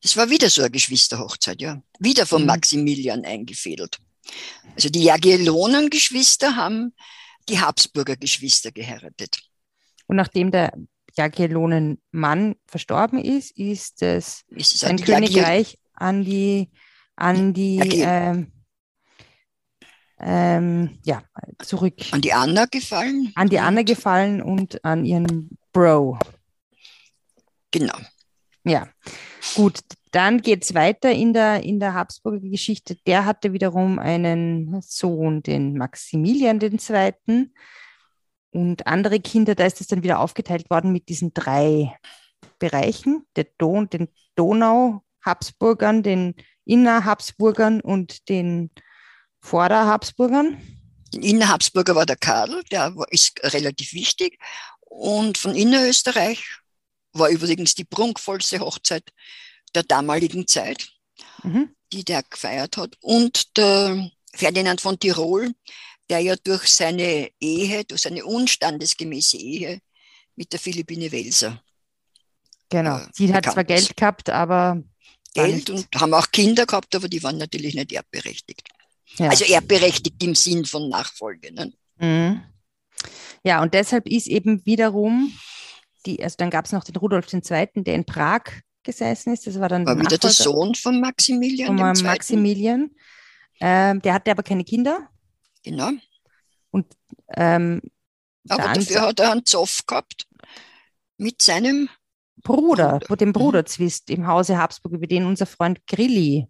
Das 0.00 0.16
war 0.16 0.30
wieder 0.30 0.48
so 0.48 0.62
eine 0.62 0.70
Geschwisterhochzeit, 0.70 1.60
ja. 1.60 1.82
Wieder 1.98 2.26
von 2.26 2.42
mhm. 2.42 2.48
Maximilian 2.48 3.24
eingefädelt. 3.24 3.98
Also 4.74 4.88
die 4.88 5.04
Jagiellonen-Geschwister 5.04 6.56
haben 6.56 6.94
die 7.48 7.60
Habsburger 7.60 8.16
Geschwister 8.16 8.72
geheiratet. 8.72 9.40
Und 10.06 10.16
nachdem 10.16 10.50
der 10.50 10.72
Jagiellonen-Mann 11.16 12.56
verstorben 12.66 13.18
ist, 13.18 13.56
ist 13.58 14.02
es, 14.02 14.44
ist 14.48 14.74
es 14.74 14.84
ein 14.84 14.98
Königreich 14.98 15.78
an 15.94 16.24
die, 16.24 16.70
an 17.16 17.52
die 17.52 17.78
ähm, 18.00 18.52
ähm, 20.20 20.98
ja, 21.04 21.22
zurück. 21.62 21.94
An 22.12 22.20
die 22.20 22.32
Anna 22.32 22.66
gefallen? 22.66 23.32
An 23.34 23.48
die 23.48 23.58
Anna 23.58 23.82
gefallen 23.82 24.42
und 24.42 24.84
an 24.84 25.04
ihren 25.04 25.50
Bro. 25.72 26.18
Genau. 27.70 27.98
Ja, 28.64 28.88
gut. 29.54 29.80
Dann 30.12 30.40
geht 30.40 30.62
es 30.62 30.74
weiter 30.74 31.10
in 31.10 31.32
der, 31.32 31.64
in 31.64 31.80
der 31.80 31.92
Habsburger 31.92 32.48
Geschichte. 32.48 32.96
Der 33.04 33.24
hatte 33.24 33.52
wiederum 33.52 33.98
einen 33.98 34.80
Sohn, 34.80 35.42
den 35.42 35.76
Maximilian 35.76 36.60
II. 36.60 37.50
Und 38.54 38.86
andere 38.86 39.18
Kinder, 39.18 39.56
da 39.56 39.66
ist 39.66 39.80
es 39.80 39.88
dann 39.88 40.04
wieder 40.04 40.20
aufgeteilt 40.20 40.70
worden 40.70 40.92
mit 40.92 41.08
diesen 41.08 41.34
drei 41.34 41.98
Bereichen, 42.60 43.26
der 43.34 43.46
Don, 43.58 43.90
den 43.90 44.08
Donau-Habsburgern, 44.36 46.04
den 46.04 46.36
Inner-Habsburgern 46.64 47.80
und 47.80 48.28
den 48.28 48.70
Vorder-Habsburgern. 49.40 50.62
Inner-Habsburger 51.12 51.96
war 51.96 52.06
der 52.06 52.16
Karl, 52.16 52.62
der 52.70 52.94
ist 53.10 53.42
relativ 53.42 53.92
wichtig. 53.92 54.38
Und 54.82 55.36
von 55.36 55.56
Innerösterreich 55.56 56.44
war 57.12 57.30
übrigens 57.30 57.74
die 57.74 57.84
prunkvollste 57.84 58.60
Hochzeit 58.60 59.12
der 59.74 59.82
damaligen 59.82 60.46
Zeit, 60.46 60.90
mhm. 61.42 61.74
die 61.92 62.04
der 62.04 62.22
gefeiert 62.22 62.76
hat. 62.76 62.96
Und 63.00 63.56
der 63.56 64.10
Ferdinand 64.32 64.80
von 64.80 64.98
Tirol, 64.98 65.52
der 66.10 66.20
ja 66.20 66.36
durch 66.36 66.68
seine 66.68 67.30
Ehe, 67.40 67.84
durch 67.84 68.02
seine 68.02 68.24
unstandesgemäße 68.24 69.36
Ehe 69.36 69.80
mit 70.36 70.52
der 70.52 70.60
Philippine 70.60 71.10
Welser. 71.12 71.62
Genau, 72.68 72.98
äh, 72.98 73.06
sie 73.12 73.32
hat 73.32 73.44
zwar 73.44 73.64
Geld 73.64 73.96
gehabt, 73.96 74.30
aber. 74.30 74.82
Geld 75.34 75.68
und 75.70 75.88
haben 75.96 76.14
auch 76.14 76.30
Kinder 76.30 76.64
gehabt, 76.64 76.94
aber 76.94 77.08
die 77.08 77.22
waren 77.22 77.38
natürlich 77.38 77.74
nicht 77.74 77.92
erbberechtigt. 77.92 78.68
Ja. 79.16 79.30
Also 79.30 79.44
erbberechtigt 79.44 80.22
im 80.22 80.34
Sinn 80.34 80.64
von 80.64 80.88
Nachfolge. 80.88 81.52
Ne? 81.52 81.72
Mhm. 81.98 82.42
Ja, 83.42 83.60
und 83.60 83.74
deshalb 83.74 84.06
ist 84.06 84.28
eben 84.28 84.64
wiederum 84.64 85.32
die, 86.06 86.22
also 86.22 86.36
dann 86.38 86.50
gab 86.50 86.66
es 86.66 86.72
noch 86.72 86.84
den 86.84 86.96
Rudolf 86.96 87.32
II., 87.32 87.68
der 87.76 87.94
in 87.94 88.04
Prag 88.04 88.42
gesessen 88.82 89.32
ist. 89.32 89.46
Das 89.46 89.58
war 89.58 89.68
dann 89.68 89.86
war 89.86 89.98
wieder 89.98 90.18
der 90.18 90.30
Sohn 90.30 90.74
von 90.74 91.00
Maximilian. 91.00 91.78
Von 91.78 92.02
Maximilian. 92.02 92.90
Ähm, 93.60 94.02
der 94.02 94.14
hatte 94.14 94.30
aber 94.30 94.42
keine 94.42 94.64
Kinder. 94.64 95.08
Genau. 95.64 95.90
Und, 96.70 96.86
ähm, 97.36 97.80
aber 98.48 98.74
dafür 98.74 99.02
hat 99.02 99.20
er 99.20 99.32
einen 99.32 99.46
Zoff 99.46 99.86
gehabt 99.86 100.26
mit 101.16 101.42
seinem 101.42 101.88
Bruder, 102.42 102.98
Bruder. 102.98 103.16
dem 103.16 103.32
Bruderzwist 103.32 104.10
im 104.10 104.26
Hause 104.26 104.58
Habsburg, 104.58 104.92
über 104.92 105.06
den 105.06 105.24
unser 105.24 105.46
Freund 105.46 105.86
Grilli 105.86 106.46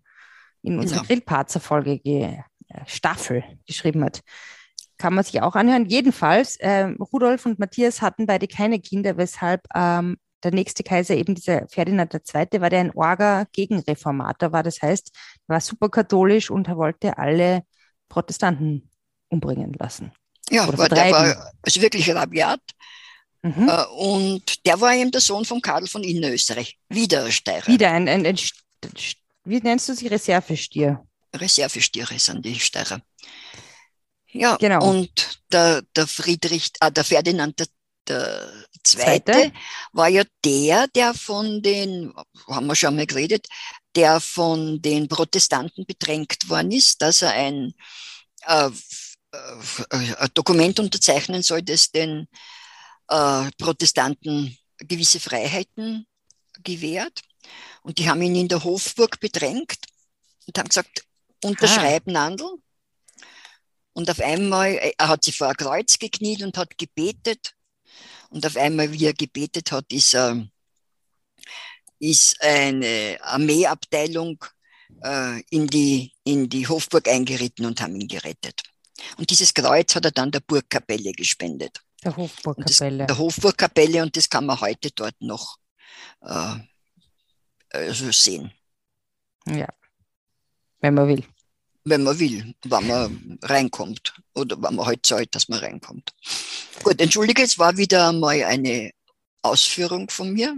in 0.63 0.79
unserer 0.79 0.99
Ja. 0.99 1.05
Grillparzer-Folge 1.05 1.99
ge 2.01 2.39
äh, 2.69 2.81
Staffel 2.87 3.45
geschrieben 3.67 4.03
hat. 4.05 4.21
Kann 4.97 5.15
man 5.15 5.25
sich 5.25 5.41
auch 5.43 5.55
anhören. 5.55 5.87
Jedenfalls, 5.87 6.57
ähm, 6.61 6.97
Rudolf 7.01 7.47
und 7.47 7.59
Matthias 7.59 8.03
hatten 8.03 8.27
beide 8.27 8.49
keine 8.49 8.81
Kinder, 8.81 9.17
weshalb 9.17 9.63
ähm, 9.75 10.17
der 10.43 10.53
nächste 10.53 10.83
Kaiser, 10.83 11.15
eben 11.15 11.35
dieser 11.35 11.69
Ferdinand 11.69 12.15
II., 12.15 12.61
war 12.61 12.71
der 12.71 12.81
ein 12.81 12.95
Orga-Gegenreformator 12.95 14.53
war. 14.53 14.63
Das 14.63 14.83
heißt, 14.83 15.11
er 15.47 15.55
war 15.55 15.61
super 15.61 15.89
katholisch 15.89 16.51
und 16.51 16.69
er 16.69 16.77
wollte 16.77 17.19
alle 17.19 17.63
Protestanten 18.09 18.91
umbringen 19.35 19.75
lassen. 19.79 20.13
Ja, 20.51 20.67
war, 20.77 20.89
der 20.89 21.11
war 21.11 21.53
also 21.63 21.81
wirklich 21.81 22.09
rabiat. 22.15 22.61
Mhm. 23.43 23.69
Äh, 23.69 23.85
und 23.97 24.67
der 24.67 24.81
war 24.81 24.95
eben 24.95 25.11
der 25.11 25.21
Sohn 25.21 25.45
von 25.45 25.61
Karl 25.61 25.87
von 25.87 26.03
Innerösterreich. 26.03 26.79
Wieder 26.89 27.25
ein 27.25 27.33
Steirer. 27.33 27.67
Wieder 27.67 27.91
ein, 27.91 28.09
ein, 28.09 28.27
ein 28.27 28.39
wie 29.45 29.61
nennst 29.61 29.89
du 29.89 29.95
sie, 29.95 30.07
Reservestier? 30.07 31.05
Reservestiere 31.35 32.19
sind 32.19 32.45
die 32.45 32.59
Steirer. 32.59 33.01
Ja, 34.33 34.57
Genau. 34.57 34.85
und 34.89 35.41
der, 35.53 35.83
der 35.95 36.07
Friedrich, 36.07 36.73
ah, 36.81 36.91
der 36.91 37.05
Ferdinand 37.05 37.59
der, 37.59 37.67
der 38.09 38.53
Zweite. 38.83 39.33
Zweite 39.33 39.53
war 39.93 40.09
ja 40.09 40.25
der, 40.45 40.89
der 40.89 41.15
von 41.15 41.63
den, 41.63 42.13
haben 42.49 42.67
wir 42.67 42.75
schon 42.75 42.97
mal 42.97 43.07
geredet, 43.07 43.47
der 43.95 44.21
von 44.21 44.83
den 44.83 45.09
Protestanten 45.09 45.87
bedrängt 45.87 46.49
worden 46.49 46.73
ist, 46.73 47.01
dass 47.01 47.23
er 47.23 47.33
ein, 47.33 47.75
äh, 48.47 48.71
ein 48.71 48.73
Dokument 50.35 50.79
unterzeichnen 50.81 51.43
soll, 51.43 51.63
das 51.63 51.91
den 51.91 52.29
äh, 53.09 53.51
Protestanten 53.59 54.57
gewisse 54.79 55.21
Freiheiten 55.21 56.07
gewährt. 56.63 57.23
Und 57.83 57.99
die 57.99 58.09
haben 58.09 58.23
ihn 58.23 58.37
in 58.37 58.49
der 58.49 58.65
Hofburg 58.65 59.21
bedrängt 59.21 59.79
und 60.47 60.59
haben 60.59 60.69
gesagt, 60.69 61.05
unterschreib 61.43 62.07
Nandl. 62.07 62.59
Und 63.93 64.11
auf 64.11 64.21
einmal, 64.21 64.73
äh, 64.73 64.93
er 64.99 65.09
hat 65.09 65.25
sich 65.25 65.37
vor 65.37 65.49
ein 65.49 65.57
Kreuz 65.57 65.99
gekniet 65.99 66.43
und 66.43 66.57
hat 66.57 66.77
gebetet. 66.79 67.55
Und 68.31 68.45
auf 68.47 68.57
einmal, 68.57 68.93
wie 68.93 69.07
er 69.07 69.15
gebetet 69.15 69.71
hat, 69.71 69.93
ist, 69.93 70.15
er, 70.15 70.49
ist 72.01 72.41
eine 72.43 73.19
Armeeabteilung 73.21 74.45
äh, 75.03 75.41
in, 75.51 75.67
die, 75.67 76.13
in 76.25 76.49
die 76.49 76.67
Hofburg 76.67 77.07
eingeritten 77.09 77.67
und 77.67 77.81
haben 77.81 78.01
ihn 78.01 78.09
gerettet. 78.09 78.63
Und 79.19 79.31
dieses 79.31 79.53
Kreuz 79.55 79.95
hat 79.95 80.05
er 80.05 80.11
dann 80.11 80.31
der 80.31 80.41
Burgkapelle 80.41 81.13
gespendet. 81.13 81.81
Der 82.05 82.17
Hofburgkapelle. 82.17 83.07
der 83.07 83.19
Hofburgkapelle 83.19 84.03
und 84.03 84.15
das 84.17 84.29
kann 84.29 84.45
man 84.47 84.61
heute 84.61 84.91
dort 84.91 85.15
noch 85.21 85.57
äh, 86.21 86.57
also 87.71 88.11
sehen, 88.13 88.53
Ja. 89.47 89.69
Wenn 90.81 90.95
man 90.95 91.09
will. 91.09 91.25
wenn 91.85 92.03
man 92.03 92.19
will, 92.19 92.55
wann 92.67 92.87
man 92.87 93.39
reinkommt 93.43 94.15
oder 94.35 94.57
wann 94.61 94.75
man 94.77 94.87
halt 94.87 95.05
zahlt, 95.07 95.35
dass 95.35 95.49
man 95.49 95.59
reinkommt. 95.61 96.13
Gut, 96.83 97.01
entschuldige, 97.01 97.43
es 97.43 97.59
war 97.59 97.77
wieder 97.77 98.13
mal 98.13 98.43
eine 98.45 98.91
Ausführung 99.43 100.09
von 100.11 100.33
mir, 100.33 100.57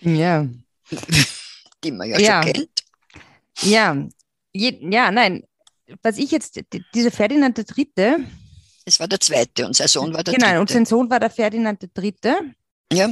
Ja. 0.00 0.46
die 1.84 1.90
man 1.92 2.08
ja, 2.08 2.18
Ja. 2.18 2.42
schon 2.42 2.52
kennt. 2.52 2.84
Ja. 3.62 3.96
Ja, 4.54 5.10
nein. 5.10 5.44
Was 6.02 6.18
ich 6.18 6.30
jetzt, 6.30 6.60
dieser 6.94 7.10
Ferdinand 7.10 7.56
der 7.56 7.64
Dritte, 7.64 8.18
Es 8.84 9.00
war 9.00 9.08
der 9.08 9.20
zweite 9.20 9.66
und 9.66 9.74
sein 9.76 9.88
Sohn 9.88 10.12
war 10.14 10.22
der 10.24 10.34
genau, 10.34 10.48
und 10.60 10.68
dritte. 10.68 10.72
sein 10.74 10.86
Sohn 10.86 11.08
war 11.10 11.20
der 11.20 11.30
Ferdinand 11.30 11.80
der 11.82 11.88
Dritte. 11.94 12.36
Ja, 12.92 13.10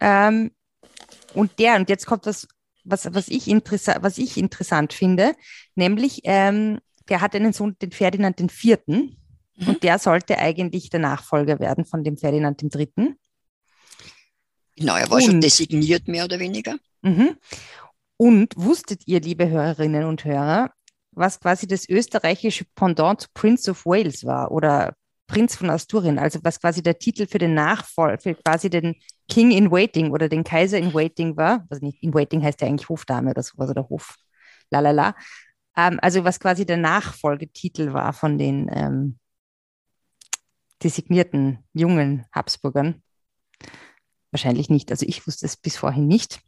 Ähm, 0.00 0.50
und 1.34 1.58
der, 1.58 1.76
und 1.76 1.88
jetzt 1.88 2.06
kommt 2.06 2.26
was, 2.26 2.46
was, 2.84 3.12
was, 3.14 3.28
ich, 3.28 3.48
interessa 3.48 4.02
was 4.02 4.18
ich 4.18 4.36
interessant 4.36 4.92
finde, 4.92 5.34
nämlich, 5.74 6.20
ähm, 6.24 6.78
der 7.08 7.20
hat 7.20 7.34
einen 7.34 7.52
Sohn, 7.52 7.76
den 7.80 7.92
Ferdinand 7.92 8.38
den 8.38 8.48
Vierten, 8.50 9.16
Mhm. 9.56 9.68
und 9.68 9.82
der 9.84 10.00
sollte 10.00 10.38
eigentlich 10.38 10.90
der 10.90 10.98
Nachfolger 10.98 11.60
werden 11.60 11.84
von 11.84 12.02
dem 12.02 12.16
Ferdinand 12.16 12.60
dem 12.60 12.70
Dritten. 12.70 13.16
genau, 14.76 14.96
er 14.96 15.08
war 15.10 15.20
schon 15.20 15.36
Und- 15.36 15.44
designiert, 15.44 16.08
mehr 16.08 16.24
oder 16.24 16.40
weniger. 16.40 16.74
Mhm. 17.02 17.36
Und 18.16 18.54
wusstet 18.56 19.06
ihr, 19.06 19.20
liebe 19.20 19.48
Hörerinnen 19.48 20.04
und 20.04 20.24
Hörer, 20.24 20.72
was 21.16 21.40
quasi 21.40 21.66
das 21.66 21.88
österreichische 21.88 22.64
Pendant 22.74 23.22
zu 23.22 23.28
Prince 23.34 23.70
of 23.70 23.86
Wales 23.86 24.24
war 24.24 24.50
oder 24.50 24.94
Prinz 25.26 25.56
von 25.56 25.70
Asturien, 25.70 26.18
also 26.18 26.38
was 26.42 26.60
quasi 26.60 26.82
der 26.82 26.98
Titel 26.98 27.26
für 27.26 27.38
den 27.38 27.54
Nachfolger, 27.54 28.18
für 28.18 28.34
quasi 28.34 28.68
den 28.68 28.96
King 29.28 29.52
in 29.52 29.70
Waiting 29.70 30.10
oder 30.10 30.28
den 30.28 30.44
Kaiser 30.44 30.78
in 30.78 30.92
Waiting 30.92 31.36
war. 31.36 31.66
Also 31.70 31.84
nicht 31.84 32.02
in 32.02 32.12
Waiting 32.12 32.42
heißt 32.42 32.60
ja 32.60 32.68
eigentlich 32.68 32.88
Hofdame 32.88 33.30
oder 33.30 33.42
sowas 33.42 33.70
oder 33.70 33.88
Hof, 33.88 34.16
lalala. 34.70 35.14
Ähm, 35.76 35.98
also 36.02 36.24
was 36.24 36.40
quasi 36.40 36.66
der 36.66 36.76
Nachfolgetitel 36.76 37.92
war 37.92 38.12
von 38.12 38.38
den 38.38 38.70
ähm, 38.72 39.18
designierten 40.82 41.64
jungen 41.72 42.26
Habsburgern. 42.32 43.02
Wahrscheinlich 44.30 44.68
nicht. 44.68 44.90
Also 44.90 45.06
ich 45.06 45.26
wusste 45.26 45.46
es 45.46 45.56
bis 45.56 45.76
vorhin 45.76 46.06
nicht. 46.06 46.40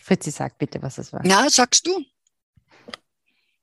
Fritzi, 0.00 0.30
sag 0.30 0.58
bitte, 0.58 0.82
was 0.82 0.96
das 0.96 1.12
war. 1.12 1.24
Ja, 1.24 1.48
sagst 1.48 1.86
du? 1.86 2.04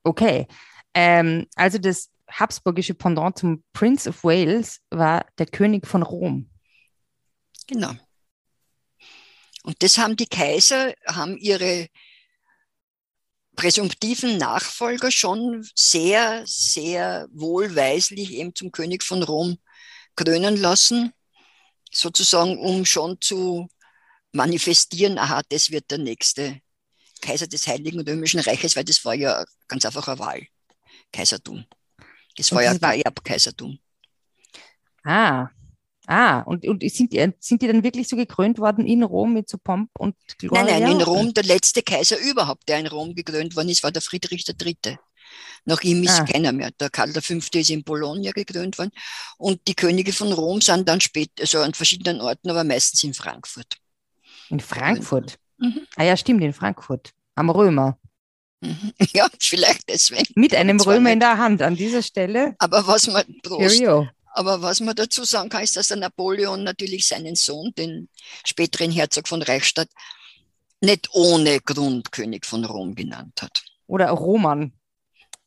Okay. 0.04 0.48
Ähm, 0.94 1.48
also 1.56 1.78
das 1.78 2.10
habsburgische 2.30 2.94
Pendant 2.94 3.38
zum 3.38 3.64
Prince 3.74 4.10
of 4.10 4.24
Wales 4.24 4.82
war 4.90 5.26
der 5.38 5.46
König 5.46 5.88
von 5.88 6.04
Rom. 6.04 6.50
Genau. 7.68 7.94
Und 9.64 9.84
das 9.84 9.98
haben 9.98 10.16
die 10.16 10.28
Kaiser, 10.28 10.94
haben 11.08 11.38
ihre 11.38 11.88
präsumptiven 13.56 14.38
Nachfolger 14.38 15.12
schon 15.12 15.68
sehr, 15.76 16.44
sehr 16.46 17.28
wohlweislich 17.32 18.32
eben 18.32 18.56
zum 18.56 18.72
König 18.72 19.04
von 19.04 19.22
Rom 19.22 19.58
krönen 20.16 20.56
lassen, 20.56 21.14
sozusagen 21.92 22.58
um 22.58 22.86
schon 22.86 23.20
zu 23.20 23.68
manifestieren, 24.32 25.18
aha, 25.18 25.42
das 25.50 25.72
wird 25.72 25.92
der 25.92 25.98
nächste 25.98 26.62
Kaiser 27.22 27.48
des 27.48 27.68
Heiligen 27.68 28.00
Römischen 28.02 28.40
Reiches, 28.40 28.76
weil 28.76 28.84
das 28.86 29.04
war 29.06 29.14
ja 29.16 29.44
ganz 29.68 29.86
einfach 29.86 30.08
eine 30.08 30.20
Wahl, 30.20 30.48
Kaisertum. 31.12 31.66
Das 32.38 32.52
war 32.52 32.64
ja 32.64 32.74
das 32.74 32.82
war- 32.82 32.92
kein 32.92 33.02
Erbkaisertum. 33.02 33.80
Ah, 35.04 35.48
ah, 36.08 36.42
und, 36.42 36.66
und 36.68 36.82
sind, 36.92 37.14
die, 37.14 37.32
sind 37.40 37.62
die 37.62 37.68
dann 37.68 37.84
wirklich 37.84 38.08
so 38.08 38.16
gekrönt 38.16 38.60
worden 38.60 38.86
in 38.86 39.04
Rom 39.04 39.34
mit 39.34 39.50
so 39.50 39.58
Pomp 39.58 39.90
und 39.98 40.16
Gloria? 40.38 40.64
Nein, 40.64 40.84
nein, 40.84 40.92
in 40.94 41.02
Rom, 41.02 41.34
der 41.34 41.44
letzte 41.44 41.82
Kaiser 41.82 42.18
überhaupt, 42.20 42.68
der 42.68 42.80
in 42.80 42.88
Rom 42.88 43.16
gekrönt 43.16 43.56
worden 43.56 43.70
ist, 43.70 43.84
war 43.84 43.92
der 43.92 44.02
Friedrich 44.02 44.46
III. 44.48 44.98
Nach 45.66 45.82
ihm 45.82 46.04
ist 46.04 46.20
Ah. 46.22 46.26
keiner 46.26 46.52
mehr. 46.52 46.72
Der 46.72 46.90
Karl 46.90 47.14
V. 47.14 47.34
ist 47.36 47.70
in 47.70 47.84
Bologna 47.84 48.32
gekrönt 48.32 48.78
worden. 48.78 48.92
Und 49.38 49.68
die 49.68 49.76
Könige 49.76 50.12
von 50.12 50.32
Rom 50.34 50.60
sind 50.62 50.88
dann 50.88 51.02
später, 51.02 51.42
also 51.42 51.60
an 51.60 51.74
verschiedenen 51.74 52.20
Orten, 52.22 52.50
aber 52.50 52.64
meistens 52.64 53.04
in 53.04 53.14
Frankfurt. 53.14 53.78
In 54.50 54.60
Frankfurt. 54.60 55.38
Mhm. 55.60 55.88
Ah 55.96 56.04
ja, 56.04 56.18
stimmt, 56.18 56.44
in 56.44 56.54
Frankfurt. 56.54 57.12
Am 57.36 57.50
Römer. 57.50 57.98
Mhm. 58.62 58.94
Ja, 59.14 59.28
vielleicht 59.40 59.88
deswegen. 59.90 60.34
Mit 60.36 60.54
einem 60.56 60.80
Römer 60.80 61.12
in 61.12 61.20
nicht. 61.20 61.22
der 61.22 61.38
Hand 61.38 61.62
an 61.62 61.76
dieser 61.76 62.02
Stelle. 62.02 62.56
Aber 62.60 62.86
was 62.88 63.08
man, 63.08 63.24
Prost. 63.44 63.82
Aber 64.34 64.62
was 64.62 64.80
man 64.80 64.96
dazu 64.96 65.24
sagen 65.24 65.50
kann, 65.50 65.64
ist, 65.64 65.76
dass 65.76 65.88
der 65.88 65.98
Napoleon 65.98 66.64
natürlich 66.64 67.08
seinen 67.08 67.36
Sohn, 67.36 67.74
den 67.78 68.10
späteren 68.46 68.92
Herzog 68.92 69.28
von 69.28 69.42
Reichstadt, 69.42 69.90
nicht 70.82 71.10
ohne 71.14 71.60
Grund 71.60 72.12
König 72.12 72.46
von 72.46 72.64
Rom 72.64 72.96
genannt 72.96 73.42
hat. 73.42 73.64
Oder 73.88 74.10
Roman. 74.12 74.72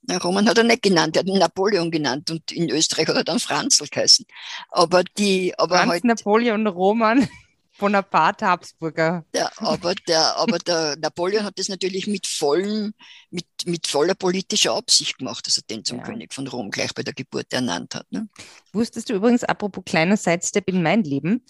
Na, 0.03 0.19
Roman 0.19 0.49
hat 0.49 0.59
er 0.59 0.65
nicht 0.65 0.83
genannt, 0.83 1.17
er 1.17 1.21
hat 1.21 1.29
ihn 1.29 1.39
Napoleon 1.39 1.91
genannt 1.91 2.31
und 2.31 2.51
in 2.51 2.69
Österreich 2.71 3.07
hat 3.07 3.17
er 3.17 3.25
dann 3.25 3.39
Franzl 3.39 3.87
geheißen. 3.89 4.27
Aber 4.69 5.05
die, 5.17 5.57
aber 5.59 5.77
Franz 5.77 5.91
halt, 5.91 6.05
Napoleon 6.05 6.67
Roman 6.67 7.29
Bonaparte 7.79 8.47
Habsburger. 8.47 9.25
der, 9.35 9.51
aber 9.61 9.95
der, 9.95 10.37
aber 10.37 10.59
der 10.59 10.97
Napoleon 10.99 11.45
hat 11.45 11.59
das 11.59 11.69
natürlich 11.69 12.07
mit 12.07 12.27
vollem, 12.27 12.95
mit, 13.31 13.47
mit 13.65 13.87
voller 13.87 14.15
politischer 14.15 14.75
Absicht 14.75 15.19
gemacht, 15.19 15.47
dass 15.47 15.57
er 15.57 15.63
den 15.65 15.85
zum 15.85 15.99
Ja. 15.99 16.05
König 16.05 16.35
von 16.35 16.47
Rom 16.47 16.71
gleich 16.71 16.95
bei 16.95 17.03
der 17.03 17.15
Geburt 17.15 17.53
ernannt 17.53 17.95
hat. 17.95 18.07
Ne? 18.11 18.29
Wusstest 18.73 19.09
du 19.09 19.15
übrigens, 19.15 19.43
apropos 19.45 19.85
kleiner 19.85 20.17
Sidestep 20.17 20.69
in 20.69 20.83
mein 20.83 21.03
Leben, 21.03 21.45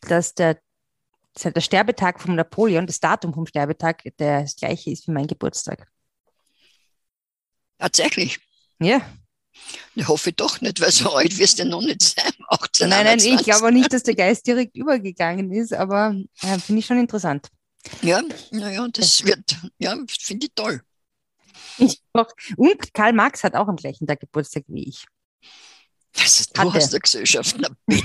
dass 0.00 0.34
der, 0.34 0.58
der 1.42 1.60
Sterbetag 1.60 2.20
von 2.20 2.34
Napoleon, 2.34 2.86
das 2.86 3.00
Datum 3.00 3.32
vom 3.32 3.46
Sterbetag, 3.46 4.02
der 4.18 4.42
das 4.42 4.56
gleiche 4.56 4.90
ist 4.90 5.06
wie 5.06 5.12
mein 5.12 5.26
Geburtstag? 5.26 5.88
Tatsächlich. 7.78 8.38
Ja. 8.80 9.00
Ich 9.94 10.08
hoffe 10.08 10.32
doch 10.32 10.60
nicht, 10.60 10.80
weil 10.80 10.90
so 10.90 11.10
alt 11.14 11.36
wirst 11.38 11.58
du 11.58 11.64
noch 11.64 11.82
nicht 11.82 12.02
sein. 12.02 12.32
18, 12.48 12.88
Nein, 12.88 13.04
nein, 13.04 13.18
ich 13.18 13.24
21. 13.26 13.44
glaube 13.46 13.66
auch 13.66 13.70
nicht, 13.70 13.92
dass 13.92 14.02
der 14.02 14.14
Geist 14.14 14.46
direkt 14.46 14.76
übergegangen 14.76 15.52
ist, 15.52 15.72
aber 15.72 16.14
äh, 16.42 16.58
finde 16.58 16.80
ich 16.80 16.86
schon 16.86 16.98
interessant. 16.98 17.48
Ja, 18.02 18.22
naja, 18.50 18.86
das 18.92 19.24
wird, 19.24 19.56
ja, 19.78 19.96
finde 20.08 20.46
ich 20.46 20.52
toll. 20.54 20.82
Ich 21.78 22.00
auch. 22.12 22.28
Und 22.56 22.94
Karl 22.94 23.12
Marx 23.12 23.42
hat 23.44 23.54
auch 23.54 23.68
am 23.68 23.76
gleichen 23.76 24.06
Tag 24.06 24.20
Geburtstag 24.20 24.64
wie 24.68 24.88
ich. 24.88 25.04
Also, 26.18 26.44
du 26.52 26.60
Hatte. 26.60 26.74
hast 26.74 26.92
der 26.92 27.00
Gesellschaft. 27.00 27.56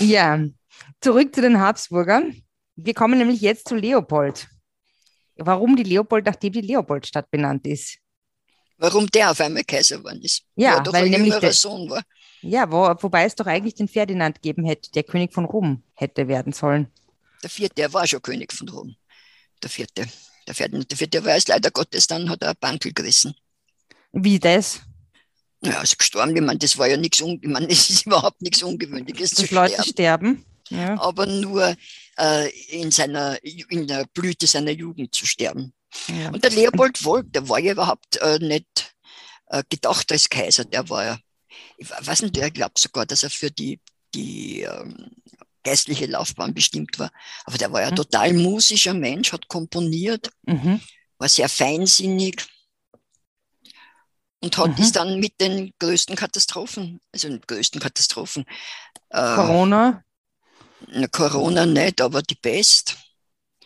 Ja, 0.00 0.42
zurück 1.00 1.34
zu 1.34 1.40
den 1.42 1.60
Habsburgern. 1.60 2.42
wir 2.76 2.94
kommen 2.94 3.18
nämlich 3.18 3.40
jetzt 3.40 3.68
zu 3.68 3.74
Leopold. 3.74 4.48
Warum 5.38 5.76
die 5.76 5.84
Leopold, 5.84 6.26
nachdem 6.26 6.52
die 6.52 6.60
Leopoldstadt 6.60 7.30
benannt 7.30 7.66
ist? 7.66 7.98
Warum 8.76 9.06
der 9.08 9.30
auf 9.30 9.40
einmal 9.40 9.64
Kaiser 9.64 9.98
geworden 9.98 10.20
ist? 10.22 10.42
Ja, 10.56 10.80
doch 10.80 10.92
weil 10.92 11.04
ein 11.04 11.10
nämlich 11.10 11.26
jüngerer 11.28 11.40
der- 11.40 11.52
Sohn 11.52 11.88
war. 11.90 12.02
Ja, 12.42 12.70
wo, 12.70 12.82
wobei 13.02 13.24
es 13.24 13.34
doch 13.34 13.46
eigentlich 13.46 13.74
den 13.74 13.88
Ferdinand 13.88 14.40
geben 14.42 14.64
hätte, 14.64 14.90
der 14.92 15.02
König 15.02 15.32
von 15.34 15.44
Rom 15.44 15.82
hätte 15.94 16.28
werden 16.28 16.52
sollen. 16.52 16.86
Der 17.42 17.50
vierte, 17.50 17.74
der 17.74 17.92
war 17.92 18.06
schon 18.06 18.22
König 18.22 18.52
von 18.52 18.68
Rom. 18.68 18.94
Der 19.62 19.70
vierte. 19.70 20.06
Der 20.46 20.54
Ferdinand, 20.54 20.88
der 20.90 20.96
vierte 20.98 21.24
war 21.24 21.32
erst 21.34 21.48
leider 21.48 21.70
Gottes, 21.72 22.06
dann 22.06 22.30
hat 22.30 22.42
er 22.42 22.48
einen 22.50 22.58
Bankel 22.60 22.92
gerissen. 22.92 23.34
Wie 24.12 24.38
das? 24.38 24.80
Ja, 25.60 25.82
ist 25.82 25.98
gestorben. 25.98 26.36
Ich 26.36 26.42
meine, 26.42 26.58
das 26.60 26.78
war 26.78 26.86
ja 26.86 26.96
nichts, 26.96 27.20
ich 27.20 27.40
meine, 27.42 27.68
es 27.70 27.90
ist 27.90 28.06
überhaupt 28.06 28.40
nichts 28.42 28.62
Ungewöhnliches 28.62 29.30
zu 29.30 29.42
Dass 29.42 29.50
Leute 29.50 29.82
sterben. 29.82 30.44
sterben. 30.44 30.44
Ja. 30.70 31.00
Aber 31.00 31.26
nur 31.26 31.74
äh, 32.18 32.48
in, 32.68 32.90
seiner, 32.90 33.38
in 33.44 33.86
der 33.86 34.06
Blüte 34.12 34.46
seiner 34.46 34.72
Jugend 34.72 35.14
zu 35.14 35.26
sterben. 35.26 35.72
Ja. 36.08 36.30
Und 36.30 36.42
der 36.44 36.50
Leopold 36.50 37.02
Wolf, 37.04 37.26
der 37.28 37.48
war 37.48 37.58
ja 37.58 37.72
überhaupt 37.72 38.16
äh, 38.18 38.38
nicht 38.38 38.94
äh, 39.46 39.62
gedacht 39.68 40.10
als 40.12 40.28
Kaiser. 40.28 40.64
Der 40.64 40.88
war 40.90 41.04
ja, 41.04 41.18
ich 41.78 41.88
weiß 41.90 42.22
nicht, 42.22 42.36
ich 42.36 42.52
glaube 42.52 42.74
sogar, 42.78 43.06
dass 43.06 43.22
er 43.22 43.30
für 43.30 43.50
die, 43.50 43.80
die 44.14 44.62
ähm, 44.62 45.10
geistliche 45.64 46.06
Laufbahn 46.06 46.54
bestimmt 46.54 46.98
war. 46.98 47.10
Aber 47.44 47.58
der 47.58 47.72
war 47.72 47.82
ja 47.82 47.90
Mhm. 47.90 47.96
total 47.96 48.32
musischer 48.34 48.94
Mensch, 48.94 49.32
hat 49.32 49.48
komponiert, 49.48 50.30
Mhm. 50.46 50.80
war 51.18 51.28
sehr 51.28 51.48
feinsinnig 51.48 52.44
und 54.40 54.56
hat 54.56 54.78
Mhm. 54.78 54.84
es 54.84 54.92
dann 54.92 55.20
mit 55.20 55.40
den 55.40 55.72
größten 55.78 56.16
Katastrophen, 56.16 57.00
also 57.12 57.28
den 57.28 57.40
größten 57.40 57.80
Katastrophen, 57.80 58.44
äh, 59.10 59.34
Corona. 59.34 60.04
Na, 60.86 61.06
Corona 61.08 61.66
nicht, 61.66 62.00
aber 62.00 62.22
die 62.22 62.34
Pest, 62.36 62.96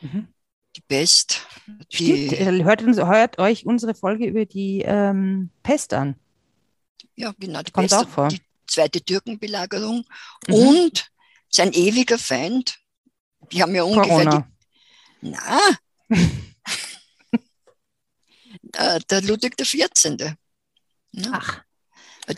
Mhm. 0.01 0.29
die 0.77 0.81
Pest, 0.83 1.47
Stimmt, 1.91 1.99
die, 2.01 2.27
äh, 2.37 2.65
hört, 2.65 2.83
uns, 2.83 2.97
hört 2.97 3.39
euch 3.39 3.67
unsere 3.67 3.95
Folge 3.95 4.27
über 4.27 4.47
die 4.47 4.83
ähm, 4.85 5.51
Pest 5.63 5.93
an. 5.95 6.17
ja 7.15 7.33
genau, 7.39 7.63
die 7.63 7.71
Kommt 7.71 7.91
Pest, 7.91 8.05
auch 8.05 8.09
vor. 8.09 8.29
die 8.29 8.41
zweite 8.67 9.01
Türkenbelagerung 9.01 10.05
Mhm. 10.49 10.55
und 10.55 11.11
sein 11.51 11.73
ewiger 11.73 12.19
Feind, 12.19 12.79
die 13.53 13.63
haben 13.63 13.75
ja 13.75 13.83
ungefähr 13.85 14.25
Corona. 14.25 14.49
die, 15.21 15.29
na, 15.31 15.61
äh, 18.73 19.01
der 19.11 19.23
Ludwig 19.23 19.57
der 19.57 19.67
14. 19.67 20.17
Ja. 21.13 21.31
Ach, 21.33 21.63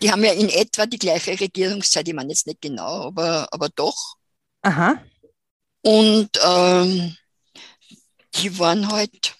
Die 0.00 0.10
haben 0.10 0.24
ja 0.24 0.32
in 0.32 0.48
etwa 0.48 0.86
die 0.86 0.98
gleiche 0.98 1.38
Regierungszeit, 1.38 2.08
ich 2.08 2.14
meine 2.14 2.30
jetzt 2.30 2.46
nicht 2.46 2.60
genau, 2.60 3.06
aber, 3.08 3.48
aber 3.52 3.68
doch. 3.68 4.16
Aha. 4.64 5.02
Und 5.82 6.30
ähm, 6.44 7.16
die 8.34 8.58
waren 8.58 8.90
halt 8.90 9.36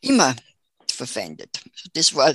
immer 0.00 0.34
verfeindet. 0.90 1.60
Also 1.64 1.90
Das 1.92 2.14
war, 2.14 2.34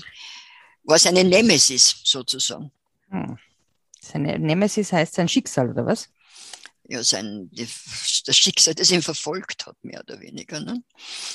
war 0.83 0.99
seine 0.99 1.23
Nemesis 1.23 2.01
sozusagen. 2.03 2.71
Hm. 3.09 3.37
Seine 4.01 4.39
Nemesis 4.39 4.91
heißt 4.91 5.15
sein 5.15 5.27
Schicksal, 5.27 5.69
oder 5.69 5.85
was? 5.85 6.09
Ja, 6.83 7.03
sein, 7.03 7.49
das 7.51 8.35
Schicksal, 8.35 8.73
das 8.73 8.89
ihn 8.89 9.03
verfolgt 9.03 9.67
hat, 9.67 9.75
mehr 9.83 9.99
oder 9.99 10.19
weniger. 10.19 10.59
Ne? 10.59 10.83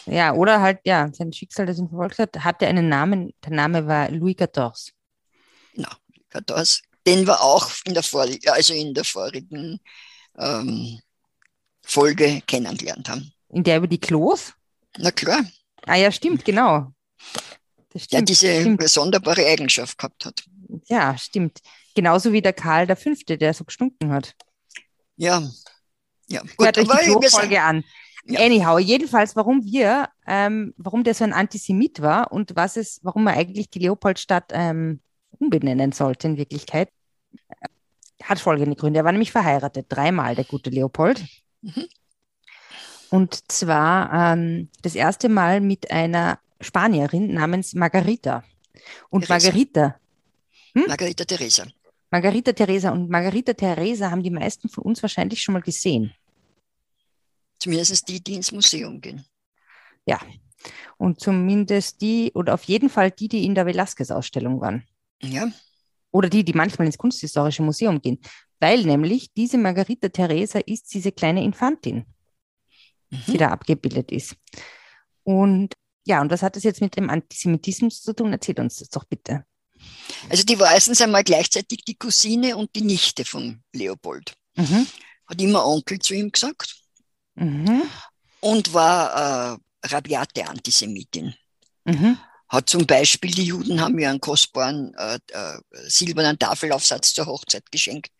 Ja, 0.06 0.34
oder 0.34 0.60
halt, 0.60 0.80
ja, 0.84 1.08
sein 1.12 1.32
Schicksal, 1.32 1.66
das 1.66 1.78
ihn 1.78 1.88
verfolgt 1.88 2.18
hat, 2.18 2.36
hatte 2.42 2.66
einen 2.66 2.88
Namen. 2.88 3.32
Der 3.44 3.52
Name 3.52 3.86
war 3.86 4.10
Louis 4.10 4.36
XIV. 4.36 4.92
Das, 6.46 6.82
den 7.06 7.26
wir 7.26 7.40
auch 7.40 7.70
in 7.84 7.94
der, 7.94 8.02
vorigen, 8.02 8.48
also 8.50 8.74
in 8.74 8.94
der 8.94 9.04
vorigen 9.04 9.80
ähm, 10.38 11.00
Folge 11.82 12.42
kennengelernt 12.46 13.08
haben. 13.08 13.32
In 13.50 13.62
der 13.64 13.78
über 13.78 13.86
die 13.86 14.00
Klos? 14.00 14.52
Na 14.98 15.10
klar, 15.10 15.44
Ah 15.86 15.96
ja, 15.96 16.10
stimmt, 16.10 16.44
genau. 16.44 16.92
Das 17.90 18.08
der 18.08 18.18
stimmt, 18.18 18.28
diese 18.28 18.60
stimmt. 18.60 18.88
sonderbare 18.88 19.46
Eigenschaft 19.46 19.98
gehabt 19.98 20.24
hat. 20.24 20.44
Ja, 20.86 21.16
stimmt. 21.18 21.60
Genauso 21.94 22.32
wie 22.32 22.42
der 22.42 22.52
Karl 22.52 22.86
V., 22.96 23.12
der 23.28 23.54
so 23.54 23.64
gestunken 23.64 24.10
hat. 24.12 24.34
Ja, 25.16 25.42
ja. 26.28 26.42
Hört 26.58 26.78
euch 26.78 26.88
die 26.88 27.10
Klo-Folge 27.10 27.62
an. 27.62 27.84
Ja. 28.26 28.40
Anyhow, 28.40 28.78
jedenfalls, 28.78 29.36
warum 29.36 29.64
wir, 29.64 30.08
ähm, 30.26 30.72
warum 30.78 31.04
der 31.04 31.12
so 31.14 31.24
ein 31.24 31.34
Antisemit 31.34 32.00
war 32.00 32.32
und 32.32 32.56
was 32.56 32.78
es, 32.78 32.98
warum 33.02 33.24
man 33.24 33.34
eigentlich 33.34 33.68
die 33.68 33.80
Leopoldstadt 33.80 34.50
ähm, 34.52 35.00
umbenennen 35.38 35.92
sollte 35.92 36.28
in 36.28 36.36
Wirklichkeit, 36.38 36.88
hat 38.24 38.40
folgende 38.40 38.76
Gründe. 38.76 39.00
Er 39.00 39.04
war 39.04 39.12
nämlich 39.12 39.32
verheiratet, 39.32 39.86
dreimal, 39.88 40.34
der 40.34 40.44
gute 40.44 40.70
Leopold. 40.70 41.24
Mhm. 41.62 41.88
Und 43.10 43.52
zwar 43.52 44.32
ähm, 44.32 44.68
das 44.82 44.94
erste 44.94 45.28
Mal 45.28 45.60
mit 45.60 45.90
einer 45.90 46.38
Spanierin 46.60 47.32
namens 47.34 47.74
Margarita. 47.74 48.42
Und 49.10 49.26
Teresa. 49.26 49.46
Margarita, 49.46 50.00
Margarita 50.74 51.24
Teresa. 51.24 51.66
Margarita 52.10 52.52
Teresa 52.52 52.90
und 52.90 53.10
Margarita 53.10 53.52
Teresa 53.52 54.10
haben 54.10 54.22
die 54.22 54.30
meisten 54.30 54.68
von 54.68 54.84
uns 54.84 55.02
wahrscheinlich 55.02 55.42
schon 55.42 55.52
mal 55.52 55.62
gesehen. 55.62 56.12
Zumindest 57.58 58.08
die, 58.08 58.22
die 58.22 58.34
ins 58.34 58.52
Museum 58.52 59.00
gehen. 59.00 59.24
Und 60.96 61.20
zumindest 61.20 62.00
die, 62.00 62.32
oder 62.34 62.54
auf 62.54 62.64
jeden 62.64 62.88
Fall 62.88 63.10
die, 63.10 63.28
die 63.28 63.44
in 63.44 63.54
der 63.54 63.66
Velázquez-Ausstellung 63.66 64.60
waren. 64.60 64.86
Ja, 65.22 65.48
Oder 66.14 66.28
die, 66.28 66.44
die 66.44 66.52
manchmal 66.52 66.86
ins 66.86 66.96
Kunsthistorische 66.96 67.62
Museum 67.62 68.00
gehen. 68.00 68.20
Weil 68.60 68.84
nämlich 68.84 69.32
diese 69.32 69.58
Margarita 69.58 70.08
Teresa 70.08 70.60
ist 70.60 70.94
diese 70.94 71.10
kleine 71.10 71.42
Infantin, 71.42 72.06
die 73.10 73.32
mhm. 73.32 73.38
da 73.38 73.48
abgebildet 73.48 74.12
ist. 74.12 74.36
Und 75.24 75.74
ja, 76.06 76.20
und 76.20 76.30
was 76.30 76.42
hat 76.42 76.54
das 76.54 76.62
jetzt 76.62 76.80
mit 76.80 76.96
dem 76.96 77.10
Antisemitismus 77.10 78.00
zu 78.00 78.12
tun? 78.12 78.30
Erzählt 78.32 78.60
uns 78.60 78.76
das 78.76 78.90
doch 78.90 79.02
bitte. 79.04 79.44
Also 80.28 80.44
die 80.44 80.58
war 80.60 80.72
erstens 80.72 81.00
einmal 81.00 81.24
gleichzeitig 81.24 81.84
die 81.84 81.96
Cousine 81.96 82.56
und 82.56 82.70
die 82.76 82.82
Nichte 82.82 83.24
von 83.24 83.60
Leopold. 83.72 84.34
Mhm. 84.54 84.86
Hat 85.26 85.42
immer 85.42 85.66
Onkel 85.66 85.98
zu 85.98 86.14
ihm 86.14 86.30
gesagt 86.30 86.76
Mhm. 87.36 87.82
und 88.38 88.72
war 88.72 89.56
äh, 89.56 89.88
rabiate 89.88 90.46
Antisemitin. 90.46 91.34
Mhm. 91.84 92.16
Hat 92.54 92.70
zum 92.70 92.86
Beispiel, 92.86 93.32
die 93.32 93.46
Juden 93.46 93.80
haben 93.80 93.98
ihr 93.98 94.08
einen 94.08 94.20
kostbaren 94.20 94.94
äh, 94.94 95.18
äh, 95.32 95.58
silbernen 95.88 96.38
Tafelaufsatz 96.38 97.12
zur 97.12 97.26
Hochzeit 97.26 97.68
geschenkt. 97.72 98.12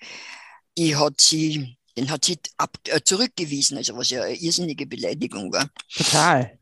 Die 0.77 0.97
hat 0.97 1.21
sie, 1.21 1.77
den 1.97 2.11
hat 2.11 2.25
sie 2.25 2.41
ab, 2.57 2.77
äh, 2.89 3.01
zurückgewiesen, 3.01 3.77
also 3.77 3.97
was 3.97 4.11
ja 4.11 4.25
eine 4.25 4.35
irrsinnige 4.35 4.87
Beleidigung 4.87 5.53
war. 5.53 5.71
Total. 5.95 6.59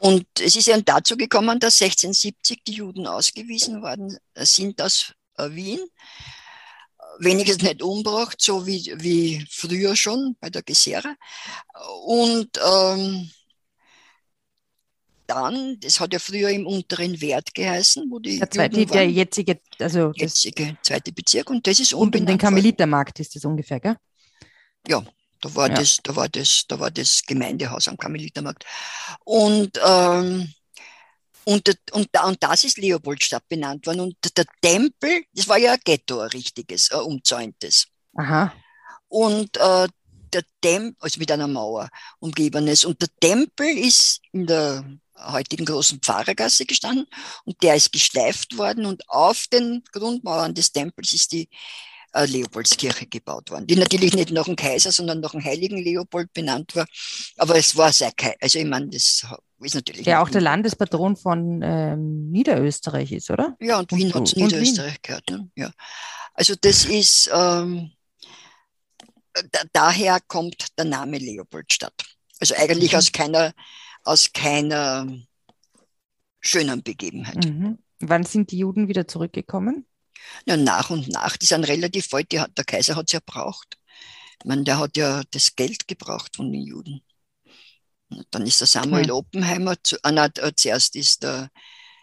Und 0.00 0.26
es 0.40 0.56
ist 0.56 0.66
ja 0.66 0.80
dazu 0.80 1.16
gekommen, 1.16 1.60
dass 1.60 1.80
1670 1.80 2.64
die 2.66 2.72
Juden 2.72 3.06
ausgewiesen 3.06 3.80
worden 3.80 4.18
sind 4.34 4.82
aus 4.82 5.12
äh, 5.36 5.50
Wien. 5.50 5.80
Wenigstens 7.20 7.62
nicht 7.62 7.80
umgebracht, 7.80 8.40
so 8.40 8.66
wie, 8.66 8.92
wie 8.96 9.46
früher 9.48 9.94
schon 9.94 10.36
bei 10.40 10.50
der 10.50 10.64
Gesera. 10.64 11.14
Und 12.06 12.48
ähm, 12.64 13.30
dann, 15.28 15.78
das 15.80 16.00
hat 16.00 16.12
ja 16.12 16.18
früher 16.18 16.50
im 16.50 16.66
unteren 16.66 17.20
Wert 17.20 17.54
geheißen, 17.54 18.10
wo 18.10 18.18
die 18.18 18.38
Der, 18.38 18.50
zweite, 18.50 18.80
Juden 18.80 18.92
der 18.92 19.00
waren, 19.02 19.10
jetzige, 19.10 19.60
also 19.78 20.12
jetzige 20.14 20.76
zweite 20.82 21.12
Bezirk. 21.12 21.50
Und 21.50 21.66
das 21.66 21.80
ist 21.80 21.92
und 21.92 22.16
um 22.16 22.26
den. 22.26 22.38
Karmelitermarkt 22.38 23.20
ist 23.20 23.36
das 23.36 23.44
ungefähr, 23.44 23.80
gell? 23.80 23.96
Da 25.40 25.54
war, 25.54 25.68
Ja. 25.68 25.74
das, 25.76 25.98
da, 26.02 26.16
war 26.16 26.28
das, 26.28 26.64
da 26.66 26.80
war 26.80 26.90
das 26.90 27.22
Gemeindehaus 27.24 27.88
am 27.88 27.96
Karmelitermarkt. 27.96 28.64
Und, 29.24 29.78
ähm, 29.84 30.52
und, 31.44 31.68
und, 31.92 32.08
und 32.24 32.36
das 32.42 32.64
ist 32.64 32.78
Leopoldstadt 32.78 33.48
benannt 33.48 33.86
worden. 33.86 34.00
Und 34.00 34.16
der 34.36 34.46
Tempel, 34.60 35.22
das 35.32 35.48
war 35.48 35.58
ja 35.58 35.72
ein 35.72 35.80
Ghetto, 35.84 36.20
ein 36.20 36.30
richtiges, 36.30 36.90
ein 36.90 37.00
umzäuntes. 37.00 37.86
Aha. 38.16 38.52
Und 39.08 39.56
äh, 39.56 39.88
der 40.34 40.42
Tempel, 40.60 40.96
also 41.00 41.18
mit 41.20 41.30
einer 41.30 41.48
Mauer 41.48 41.88
umgebenes. 42.18 42.84
Und 42.84 43.00
der 43.02 43.08
Tempel 43.20 43.66
ist 43.66 44.20
in 44.32 44.46
der 44.46 44.84
heutigen 45.16 45.64
großen 45.64 46.00
Pfarrergasse 46.00 46.64
gestanden 46.64 47.06
und 47.44 47.62
der 47.62 47.74
ist 47.74 47.92
geschleift 47.92 48.56
worden 48.56 48.86
und 48.86 49.08
auf 49.08 49.46
den 49.52 49.82
Grundmauern 49.92 50.54
des 50.54 50.72
Tempels 50.72 51.12
ist 51.12 51.32
die 51.32 51.48
äh, 52.12 52.24
Leopoldskirche 52.24 53.06
gebaut 53.06 53.50
worden, 53.50 53.66
die 53.66 53.76
natürlich 53.76 54.14
nicht 54.14 54.30
nach 54.30 54.44
dem 54.44 54.56
Kaiser, 54.56 54.92
sondern 54.92 55.20
nach 55.20 55.32
dem 55.32 55.44
heiligen 55.44 55.78
Leopold 55.78 56.32
benannt 56.32 56.74
war. 56.74 56.86
Aber 57.36 57.56
es 57.56 57.76
war 57.76 57.92
sehr, 57.92 58.12
also 58.40 58.58
ich 58.58 58.64
meine, 58.64 58.88
das 58.88 59.26
ist 59.60 59.74
natürlich. 59.74 60.04
Der 60.04 60.22
auch 60.22 60.30
der 60.30 60.40
Landespatron 60.40 61.16
von 61.16 61.60
ähm, 61.62 62.30
Niederösterreich 62.30 63.12
ist, 63.12 63.30
oder? 63.30 63.56
Ja, 63.60 63.78
und 63.78 63.92
Wien 63.92 64.08
hat 64.08 64.16
und 64.16 64.36
Niederösterreich 64.36 65.02
gehört. 65.02 65.28
Ne? 65.30 65.50
Ja. 65.56 65.70
Also 66.34 66.54
das 66.58 66.84
ist, 66.84 67.30
ähm, 67.34 67.90
da, 69.52 69.60
daher 69.72 70.20
kommt 70.20 70.78
der 70.78 70.84
Name 70.84 71.18
Leopoldstadt. 71.18 71.94
Also 72.40 72.54
eigentlich 72.54 72.92
Mhm. 72.92 72.98
aus 72.98 73.12
keiner, 73.12 73.52
aus 74.04 74.32
keiner 74.32 75.06
schönen 76.40 76.82
Begebenheit. 76.82 77.44
Mhm. 77.44 77.78
Wann 78.00 78.24
sind 78.24 78.50
die 78.52 78.58
Juden 78.58 78.88
wieder 78.88 79.08
zurückgekommen? 79.08 79.86
Ja, 80.46 80.56
nach 80.56 80.90
und 80.90 81.08
nach, 81.08 81.36
die 81.36 81.46
sind 81.46 81.64
relativ 81.64 82.10
bald, 82.10 82.30
die 82.32 82.42
der 82.56 82.64
Kaiser 82.64 82.96
hat 82.96 83.06
es 83.06 83.12
ja 83.12 83.20
braucht. 83.24 83.76
Ich 84.40 84.44
meine, 84.44 84.64
der 84.64 84.78
hat 84.78 84.96
ja 84.96 85.22
das 85.30 85.56
Geld 85.56 85.88
gebraucht 85.88 86.36
von 86.36 86.52
den 86.52 86.62
Juden. 86.62 87.02
Dann 88.30 88.46
ist 88.46 88.60
der 88.60 88.66
Samuel 88.66 89.10
okay. 89.10 89.12
Oppenheimer, 89.12 89.76
zu, 89.82 89.96
ah, 90.02 90.12
nein, 90.12 90.30
zuerst 90.56 90.96
ist 90.96 91.22
der, 91.22 91.50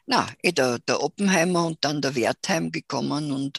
na, 0.05 0.27
eh 0.43 0.51
der, 0.51 0.79
der 0.79 1.01
Oppenheimer 1.01 1.65
und 1.65 1.83
dann 1.83 2.01
der 2.01 2.15
Wertheim 2.15 2.71
gekommen 2.71 3.31
und 3.31 3.57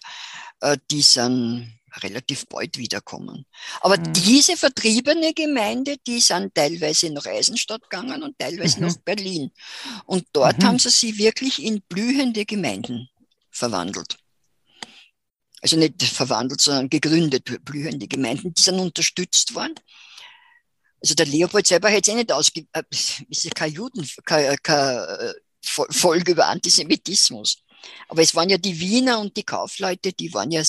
äh, 0.61 0.77
die 0.91 1.03
sind 1.03 1.76
relativ 2.03 2.47
bald 2.47 2.79
wiederkommen. 2.79 3.47
Aber 3.81 3.99
mhm. 3.99 4.13
diese 4.13 4.57
vertriebene 4.57 5.33
Gemeinde, 5.35 5.97
die 6.07 6.21
sind 6.21 6.55
teilweise 6.55 7.11
nach 7.11 7.27
Eisenstadt 7.27 7.83
gegangen 7.83 8.23
und 8.23 8.39
teilweise 8.39 8.79
mhm. 8.81 8.87
nach 8.87 8.97
Berlin. 8.99 9.51
Und 10.05 10.27
dort 10.33 10.59
mhm. 10.59 10.65
haben 10.65 10.79
sie 10.79 10.91
sie 10.91 11.19
wirklich 11.19 11.63
in 11.63 11.83
blühende 11.83 12.45
Gemeinden 12.45 13.09
verwandelt. 13.51 14.17
Also 15.63 15.77
nicht 15.77 16.03
verwandelt, 16.03 16.61
sondern 16.61 16.91
gegründet, 16.91 17.65
blühende 17.65 18.07
Gemeinden, 18.07 18.55
die 18.55 18.63
sind 18.63 18.79
unterstützt 18.79 19.55
worden. 19.55 19.75
Also 21.01 21.15
der 21.15 21.27
Leopold 21.27 21.67
selber 21.67 21.89
hätte 21.89 22.11
es 22.11 22.15
eh 22.15 22.19
nicht 22.19 22.33
ausge... 22.33 22.67
Äh, 22.73 22.83
ist 22.91 23.45
ja 23.45 23.51
kein 23.51 23.73
Juden, 23.73 24.09
keine, 24.25 24.57
keine 24.59 25.35
Folge 25.63 26.33
über 26.33 26.47
Antisemitismus. 26.47 27.59
Aber 28.09 28.23
es 28.23 28.35
waren 28.35 28.49
ja 28.49 28.59
die 28.59 28.79
Wiener 28.79 29.21
und 29.21 29.37
die 29.37 29.43
Kaufleute, 29.43 30.13
die 30.13 30.33
waren 30.33 30.51
ja 30.51 30.63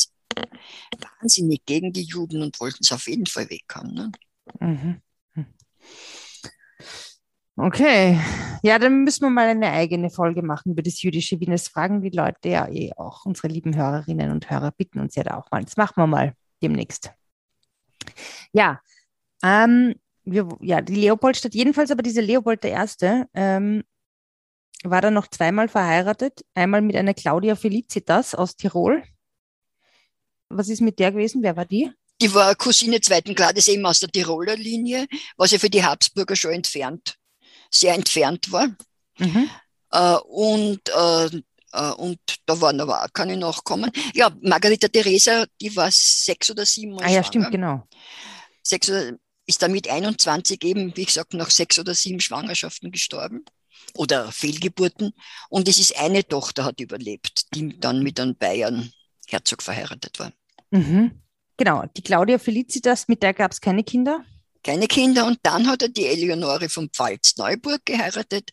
wahnsinnig 1.19 1.65
gegen 1.65 1.93
die 1.93 2.03
Juden 2.03 2.41
und 2.41 2.59
wollten 2.59 2.83
es 2.83 2.91
auf 2.91 3.07
jeden 3.07 3.25
Fall 3.25 3.49
weg 3.49 3.65
haben. 3.73 3.93
Ne? 3.93 4.11
Mhm. 4.59 5.01
Okay, 7.59 8.19
ja, 8.61 8.77
dann 8.77 9.03
müssen 9.03 9.23
wir 9.23 9.31
mal 9.31 9.47
eine 9.47 9.71
eigene 9.71 10.11
Folge 10.11 10.43
machen 10.43 10.73
über 10.73 10.83
das 10.83 11.01
jüdische 11.01 11.39
Wien. 11.39 11.49
Das 11.49 11.67
fragen 11.67 12.03
die 12.03 12.11
Leute 12.11 12.49
ja 12.49 12.67
eh 12.69 12.91
auch. 12.95 13.25
Unsere 13.25 13.47
lieben 13.47 13.75
Hörerinnen 13.75 14.29
und 14.29 14.47
Hörer 14.51 14.71
bitten 14.71 14.99
uns 14.99 15.15
ja 15.15 15.23
da 15.23 15.37
auch 15.37 15.49
mal. 15.49 15.63
Das 15.63 15.75
machen 15.75 15.95
wir 15.97 16.05
mal 16.05 16.33
demnächst. 16.61 17.11
Ja, 18.53 18.79
ähm, 19.41 19.95
wir, 20.23 20.47
ja, 20.61 20.81
die 20.81 20.95
Leopoldstadt, 20.95 21.55
jedenfalls 21.55 21.89
aber 21.89 22.03
diese 22.03 22.21
Leopold 22.21 22.63
I. 22.63 22.75
Ähm, 23.33 23.83
war 24.83 25.01
dann 25.01 25.15
noch 25.15 25.27
zweimal 25.27 25.67
verheiratet. 25.67 26.45
Einmal 26.53 26.83
mit 26.83 26.95
einer 26.95 27.15
Claudia 27.15 27.55
Felicitas 27.55 28.35
aus 28.35 28.55
Tirol. 28.55 29.03
Was 30.49 30.69
ist 30.69 30.81
mit 30.81 30.99
der 30.99 31.11
gewesen? 31.11 31.43
Wer 31.43 31.55
war 31.55 31.65
die? 31.65 31.91
Die 32.21 32.33
war 32.33 32.55
Cousine 32.55 32.99
zweiten 33.01 33.35
Grades 33.35 33.67
eben 33.67 33.85
aus 33.85 33.99
der 33.99 34.09
Tiroler 34.09 34.55
Linie, 34.55 35.07
was 35.35 35.51
ja 35.51 35.59
für 35.59 35.69
die 35.69 35.83
Habsburger 35.83 36.35
schon 36.35 36.53
entfernt, 36.53 37.15
sehr 37.69 37.93
entfernt 37.93 38.51
war. 38.51 38.69
Mhm. 39.19 39.49
Äh, 39.91 40.15
und, 40.15 40.81
äh, 40.89 41.25
äh, 41.73 41.91
und 41.91 42.19
da 42.45 42.59
waren 42.59 42.81
aber 42.81 43.03
auch 43.03 43.13
keine 43.13 43.37
Nachkommen. 43.37 43.91
Ja, 44.13 44.35
Margarita 44.41 44.87
Theresa, 44.87 45.45
die 45.61 45.75
war 45.75 45.89
sechs 45.91 46.49
oder 46.49 46.65
sieben 46.65 46.93
Mal 46.95 47.05
Ah 47.05 47.11
ja, 47.11 47.23
stimmt, 47.23 47.51
genau. 47.51 47.87
Sechs 48.63 48.89
oder, 48.89 49.13
ist 49.45 49.61
dann 49.61 49.71
mit 49.71 49.89
21 49.89 50.63
eben, 50.63 50.95
wie 50.95 51.05
gesagt, 51.05 51.33
nach 51.33 51.51
sechs 51.51 51.77
oder 51.77 51.93
sieben 51.93 52.19
Schwangerschaften 52.19 52.91
gestorben 52.91 53.45
oder 53.93 54.31
Fehlgeburten. 54.31 55.13
Und 55.49 55.67
es 55.67 55.77
ist 55.77 55.97
eine 55.97 56.27
Tochter 56.27 56.65
hat 56.65 56.81
überlebt, 56.81 57.53
die 57.53 57.79
dann 57.79 58.01
mit 58.01 58.19
einem 58.19 58.35
Bayern 58.35 58.91
Herzog 59.27 59.61
verheiratet 59.61 60.19
war. 60.19 60.31
Mhm. 60.71 61.21
Genau, 61.57 61.83
die 61.95 62.01
Claudia 62.01 62.37
Felicitas, 62.37 63.07
mit 63.07 63.23
der 63.23 63.33
gab 63.33 63.51
es 63.51 63.61
keine 63.61 63.83
Kinder? 63.83 64.23
Keine 64.63 64.87
Kinder. 64.87 65.25
Und 65.25 65.39
dann 65.43 65.67
hat 65.67 65.81
er 65.81 65.89
die 65.89 66.05
Eleonore 66.05 66.69
von 66.69 66.89
Pfalz-Neuburg 66.89 67.85
geheiratet. 67.85 68.51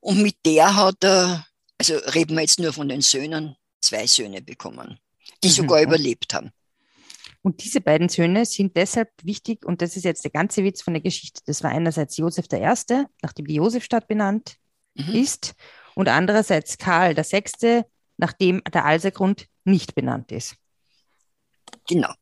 Und 0.00 0.22
mit 0.22 0.36
der 0.44 0.74
hat 0.74 1.04
er, 1.04 1.46
also 1.78 1.96
reden 2.14 2.36
wir 2.36 2.42
jetzt 2.42 2.58
nur 2.58 2.72
von 2.72 2.88
den 2.88 3.00
Söhnen, 3.00 3.56
zwei 3.80 4.06
Söhne 4.06 4.42
bekommen, 4.42 4.98
die 5.42 5.48
mhm. 5.48 5.52
sogar 5.52 5.82
überlebt 5.82 6.34
haben. 6.34 6.50
Und 7.42 7.62
diese 7.62 7.80
beiden 7.80 8.08
Söhne 8.08 8.44
sind 8.44 8.76
deshalb 8.76 9.10
wichtig, 9.22 9.64
und 9.64 9.80
das 9.80 9.96
ist 9.96 10.04
jetzt 10.04 10.24
der 10.24 10.32
ganze 10.32 10.64
Witz 10.64 10.82
von 10.82 10.94
der 10.94 11.00
Geschichte. 11.00 11.42
Das 11.46 11.62
war 11.62 11.70
einerseits 11.70 12.16
Josef 12.16 12.46
I., 12.52 13.04
nachdem 13.22 13.46
die 13.46 13.54
Josefstadt 13.54 14.08
benannt 14.08 14.56
mhm. 14.94 15.14
ist, 15.14 15.54
und 15.94 16.08
andererseits 16.08 16.76
Karl 16.76 17.16
VI., 17.16 17.84
nachdem 18.16 18.62
der 18.72 18.84
Alsergrund 18.84 19.46
nicht 19.66 19.94
benannt 19.94 20.32
ist. 20.32 20.56
Genau. 21.88 22.12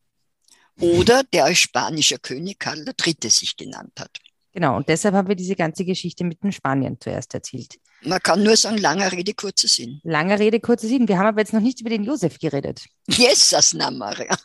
Oder 0.80 1.22
der 1.22 1.44
als 1.44 1.58
spanischer 1.58 2.18
König 2.18 2.58
Karl 2.58 2.84
III. 2.86 3.30
sich 3.30 3.56
genannt 3.56 3.92
hat. 3.98 4.18
Genau, 4.52 4.76
und 4.76 4.88
deshalb 4.88 5.14
haben 5.14 5.28
wir 5.28 5.34
diese 5.34 5.56
ganze 5.56 5.84
Geschichte 5.84 6.24
mit 6.24 6.42
den 6.42 6.52
Spanien 6.52 6.96
zuerst 7.00 7.34
erzählt. 7.34 7.76
Man 8.02 8.20
kann 8.20 8.42
nur 8.42 8.56
sagen, 8.56 8.78
langer 8.78 9.10
Rede, 9.10 9.34
kurzer 9.34 9.66
Sinn. 9.66 10.00
Langer 10.04 10.38
Rede, 10.38 10.60
kurzer 10.60 10.86
Sinn. 10.86 11.08
Wir 11.08 11.18
haben 11.18 11.26
aber 11.26 11.40
jetzt 11.40 11.52
noch 11.52 11.60
nicht 11.60 11.80
über 11.80 11.90
den 11.90 12.04
Josef 12.04 12.38
geredet. 12.38 12.84
Jesus, 13.08 13.72
na 13.74 13.90
Maria. 13.90 14.36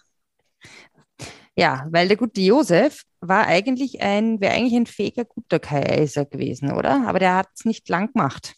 Ja, 1.56 1.86
weil 1.92 2.08
der 2.08 2.18
gute 2.18 2.42
Josef 2.42 3.04
war 3.20 3.46
eigentlich 3.46 4.02
ein, 4.02 4.40
wäre 4.40 4.54
eigentlich 4.54 4.76
ein 4.76 4.86
fähiger, 4.86 5.26
guter 5.26 5.60
Kaiser 5.60 6.26
gewesen, 6.26 6.72
oder? 6.72 7.06
Aber 7.08 7.20
der 7.20 7.36
hat 7.36 7.50
es 7.54 7.66
nicht 7.66 7.90
lang 7.90 8.14
gemacht. 8.14 8.56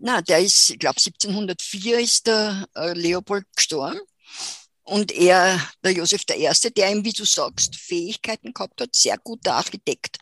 Na, 0.00 0.22
der 0.22 0.38
ist, 0.38 0.70
ich 0.70 0.78
glaube, 0.78 0.98
1704 0.98 1.98
ist 1.98 2.26
der 2.26 2.68
äh, 2.76 2.92
Leopold 2.92 3.44
gestorben. 3.54 3.98
Und 4.84 5.12
er, 5.12 5.60
der 5.82 5.92
Josef 5.92 6.22
I., 6.30 6.48
der 6.70 6.90
ihm, 6.90 7.04
wie 7.04 7.12
du 7.12 7.24
sagst, 7.24 7.76
Fähigkeiten 7.76 8.54
gehabt 8.54 8.80
hat, 8.80 8.94
sehr 8.94 9.18
guter 9.18 9.54
Architekt 9.54 10.18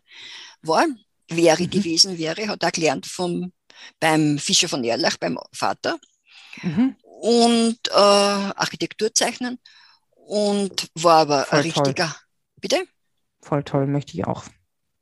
war, 0.62 0.86
wäre 1.28 1.62
mhm. 1.62 1.70
gewesen 1.70 2.18
wäre, 2.18 2.48
hat 2.48 2.62
er 2.62 2.72
gelernt 2.72 3.06
vom, 3.06 3.52
beim 4.00 4.38
Fischer 4.38 4.68
von 4.68 4.82
Erlach, 4.82 5.18
beim 5.18 5.38
Vater. 5.52 5.98
Mhm. 6.62 6.96
Und 7.02 7.78
äh, 7.88 7.92
Architektur 7.92 9.14
zeichnen 9.14 9.58
und 10.14 10.88
war 10.94 11.18
aber 11.20 11.44
Voll 11.44 11.58
ein 11.58 11.62
richtiger. 11.62 12.06
Toll. 12.06 12.14
Bitte? 12.60 12.84
Voll 13.42 13.62
toll, 13.62 13.86
möchte 13.86 14.14
ich 14.14 14.26
auch. 14.26 14.44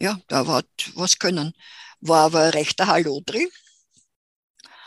Ja, 0.01 0.19
da 0.29 0.47
war 0.47 0.65
was 0.95 1.19
können. 1.19 1.55
War 2.01 2.27
aber 2.27 2.43
ein 2.43 2.51
rechter 2.51 2.89
Hallodri. 2.89 3.49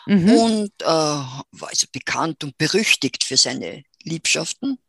Mhm. 0.07 0.29
Und 0.29 0.71
äh, 0.81 0.85
war 0.85 1.69
also 1.69 1.87
bekannt 1.91 2.43
und 2.43 2.57
berüchtigt 2.57 3.23
für 3.23 3.37
seine 3.37 3.83
Liebschaften. 4.03 4.79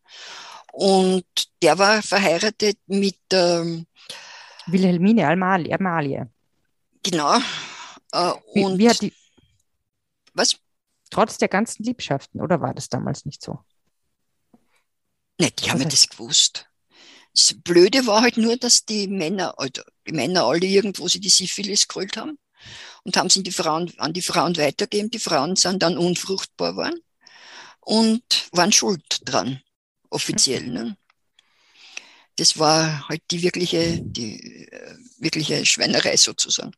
Und 0.73 1.27
der 1.61 1.79
war 1.79 2.03
verheiratet 2.03 2.79
mit 2.87 3.19
ähm, 3.33 3.87
Wilhelmine 4.67 5.27
Amalie. 5.27 5.75
Amalie. 5.75 6.31
Genau. 7.03 7.39
Äh, 8.13 8.33
und 8.55 8.79
wie, 8.79 8.85
wie 8.85 8.89
hat 8.89 9.03
die. 9.03 9.13
Was? 10.35 10.57
Trotz 11.11 11.39
der 11.39 11.49
ganzen 11.49 11.85
Liebschaften, 11.85 12.41
oder 12.41 12.61
war 12.61 12.75
das 12.75 12.91
damals 12.91 13.25
nicht 13.25 13.43
so? 13.43 13.61
Ne, 15.41 15.51
die 15.51 15.71
haben 15.71 15.81
ja 15.81 15.89
das 15.89 16.09
gewusst. 16.09 16.67
Das 17.35 17.55
Blöde 17.57 18.07
war 18.07 18.21
halt 18.21 18.37
nur, 18.37 18.57
dass 18.57 18.85
die 18.85 19.09
Männer, 19.09 19.59
also 19.59 19.83
die 20.07 20.13
Männer 20.13 20.45
alle 20.45 20.67
irgendwo 20.67 21.09
sie 21.09 21.21
die 21.21 21.31
Syphilis 21.31 21.89
geholt 21.89 22.17
haben 22.19 22.39
und 23.05 23.17
haben 23.17 23.31
sie 23.31 23.43
die 23.43 23.53
Frauen, 23.53 23.93
an 23.99 24.13
die 24.13 24.23
Frauen 24.23 24.57
weitergegeben. 24.57 25.11
Die 25.11 25.19
Frauen 25.19 25.57
sind 25.57 25.83
dann 25.83 25.99
unfruchtbar 25.99 26.73
geworden 26.73 27.01
und 27.81 28.23
waren 28.53 28.73
schuld 28.73 29.21
dran, 29.25 29.61
offiziell. 30.11 30.67
Ne? 30.67 30.97
das 32.39 32.59
war 32.59 33.09
halt 33.09 33.23
die 33.31 33.43
wirkliche, 33.43 34.01
die 34.01 34.69
äh, 34.71 34.95
wirkliche 35.21 35.65
Schweinerei 35.67 36.17
sozusagen. 36.17 36.73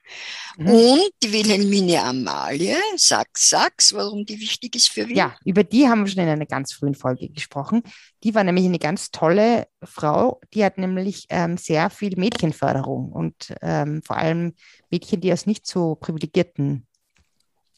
Mhm. 0.56 0.68
Und 0.68 1.10
die 1.22 1.32
Wilhelmine 1.32 2.02
Amalie, 2.02 2.76
sag, 2.96 3.28
sag's, 3.36 3.92
warum 3.92 4.24
die 4.24 4.40
wichtig 4.40 4.76
ist 4.76 4.88
für 4.88 5.08
Wien. 5.08 5.16
Ja, 5.16 5.36
über 5.44 5.64
die 5.64 5.88
haben 5.88 6.04
wir 6.04 6.10
schon 6.10 6.22
in 6.22 6.28
einer 6.28 6.46
ganz 6.46 6.72
frühen 6.72 6.94
Folge 6.94 7.28
gesprochen. 7.28 7.82
Die 8.22 8.34
war 8.34 8.44
nämlich 8.44 8.64
eine 8.64 8.78
ganz 8.78 9.10
tolle 9.10 9.66
Frau. 9.82 10.40
Die 10.54 10.64
hat 10.64 10.78
nämlich 10.78 11.26
ähm, 11.30 11.56
sehr 11.56 11.90
viel 11.90 12.16
Mädchenförderung 12.16 13.12
und 13.12 13.54
ähm, 13.62 14.02
vor 14.02 14.16
allem 14.16 14.54
Mädchen, 14.90 15.20
die 15.20 15.32
aus 15.32 15.46
nicht 15.46 15.66
so 15.66 15.94
privilegierten 15.94 16.86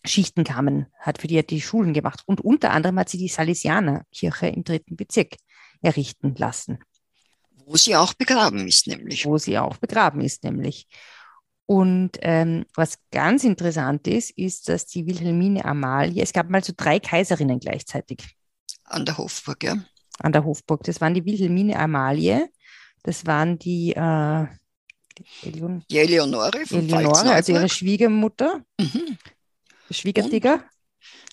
Schichten 0.04 0.44
kamen, 0.44 0.86
hat 0.98 1.18
für 1.18 1.28
die 1.28 1.44
die 1.46 1.60
Schulen 1.60 1.92
gemacht. 1.92 2.22
Und 2.26 2.40
unter 2.40 2.72
anderem 2.72 2.98
hat 2.98 3.08
sie 3.08 3.18
die 3.18 3.28
Salesianerkirche 3.28 4.48
im 4.48 4.64
dritten 4.64 4.96
Bezirk 4.96 5.36
errichten 5.80 6.34
lassen. 6.36 6.78
Wo 7.64 7.76
sie 7.76 7.96
auch 7.96 8.14
begraben 8.14 8.66
ist, 8.66 8.86
nämlich. 8.86 9.24
Wo 9.26 9.38
sie 9.38 9.58
auch 9.58 9.76
begraben 9.76 10.20
ist, 10.20 10.44
nämlich. 10.44 10.86
Und 11.66 12.18
ähm, 12.20 12.66
was 12.74 12.98
ganz 13.10 13.44
interessant 13.44 14.06
ist, 14.06 14.30
ist, 14.32 14.68
dass 14.68 14.86
die 14.86 15.06
Wilhelmine 15.06 15.64
Amalie, 15.64 16.22
es 16.22 16.32
gab 16.32 16.50
mal 16.50 16.62
so 16.62 16.72
drei 16.76 16.98
Kaiserinnen 16.98 17.60
gleichzeitig. 17.60 18.36
An 18.84 19.04
der 19.04 19.16
Hofburg, 19.16 19.62
ja. 19.64 19.76
An 20.18 20.32
der 20.32 20.44
Hofburg. 20.44 20.82
Das 20.84 21.00
waren 21.00 21.14
die 21.14 21.24
Wilhelmine 21.24 21.78
Amalie, 21.78 22.50
das 23.02 23.26
waren 23.26 23.58
die, 23.58 23.92
äh, 23.92 24.46
die, 25.44 25.64
die 25.90 25.98
Eleonore 25.98 26.66
von 26.66 26.80
Eleonore, 26.80 27.32
also 27.32 27.52
ihre 27.52 27.68
Schwiegermutter, 27.68 28.64
mhm. 28.78 29.16
Schwiegertiger. 29.90 30.64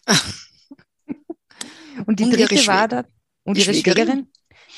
Und, 0.05 1.17
und 2.07 2.19
die 2.19 2.23
und 2.25 2.33
dritte 2.33 2.67
war 2.67 2.87
da, 2.87 3.03
und 3.43 3.57
ihre 3.57 3.73
Schwiegerin, 3.73 4.07
Schwiegerin 4.07 4.27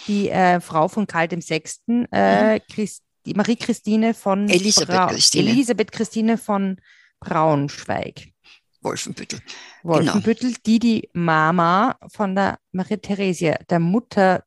die 0.08 0.30
äh, 0.30 0.60
Frau 0.60 0.88
von 0.88 1.08
Karl 1.08 1.30
VI., 1.32 1.64
äh, 2.12 2.56
mhm. 2.56 2.62
Christ, 2.72 3.04
die 3.26 3.34
Marie 3.34 3.56
Christine 3.56 4.14
von 4.14 4.50
Elisabeth, 4.50 4.88
Bra 4.88 5.08
Christine. 5.08 5.50
Elisabeth 5.50 5.92
Christine 5.92 6.38
von 6.38 6.78
Braunschweig. 7.20 8.30
Wolfenbüttel. 8.82 9.40
Wolfenbüttel, 9.84 10.50
genau. 10.50 10.60
die 10.66 10.80
die 10.80 11.10
Mama 11.14 11.98
von 12.08 12.36
der 12.36 12.58
Marie 12.72 12.98
Theresia, 12.98 13.60
der 13.70 13.80
Mutter 13.80 14.44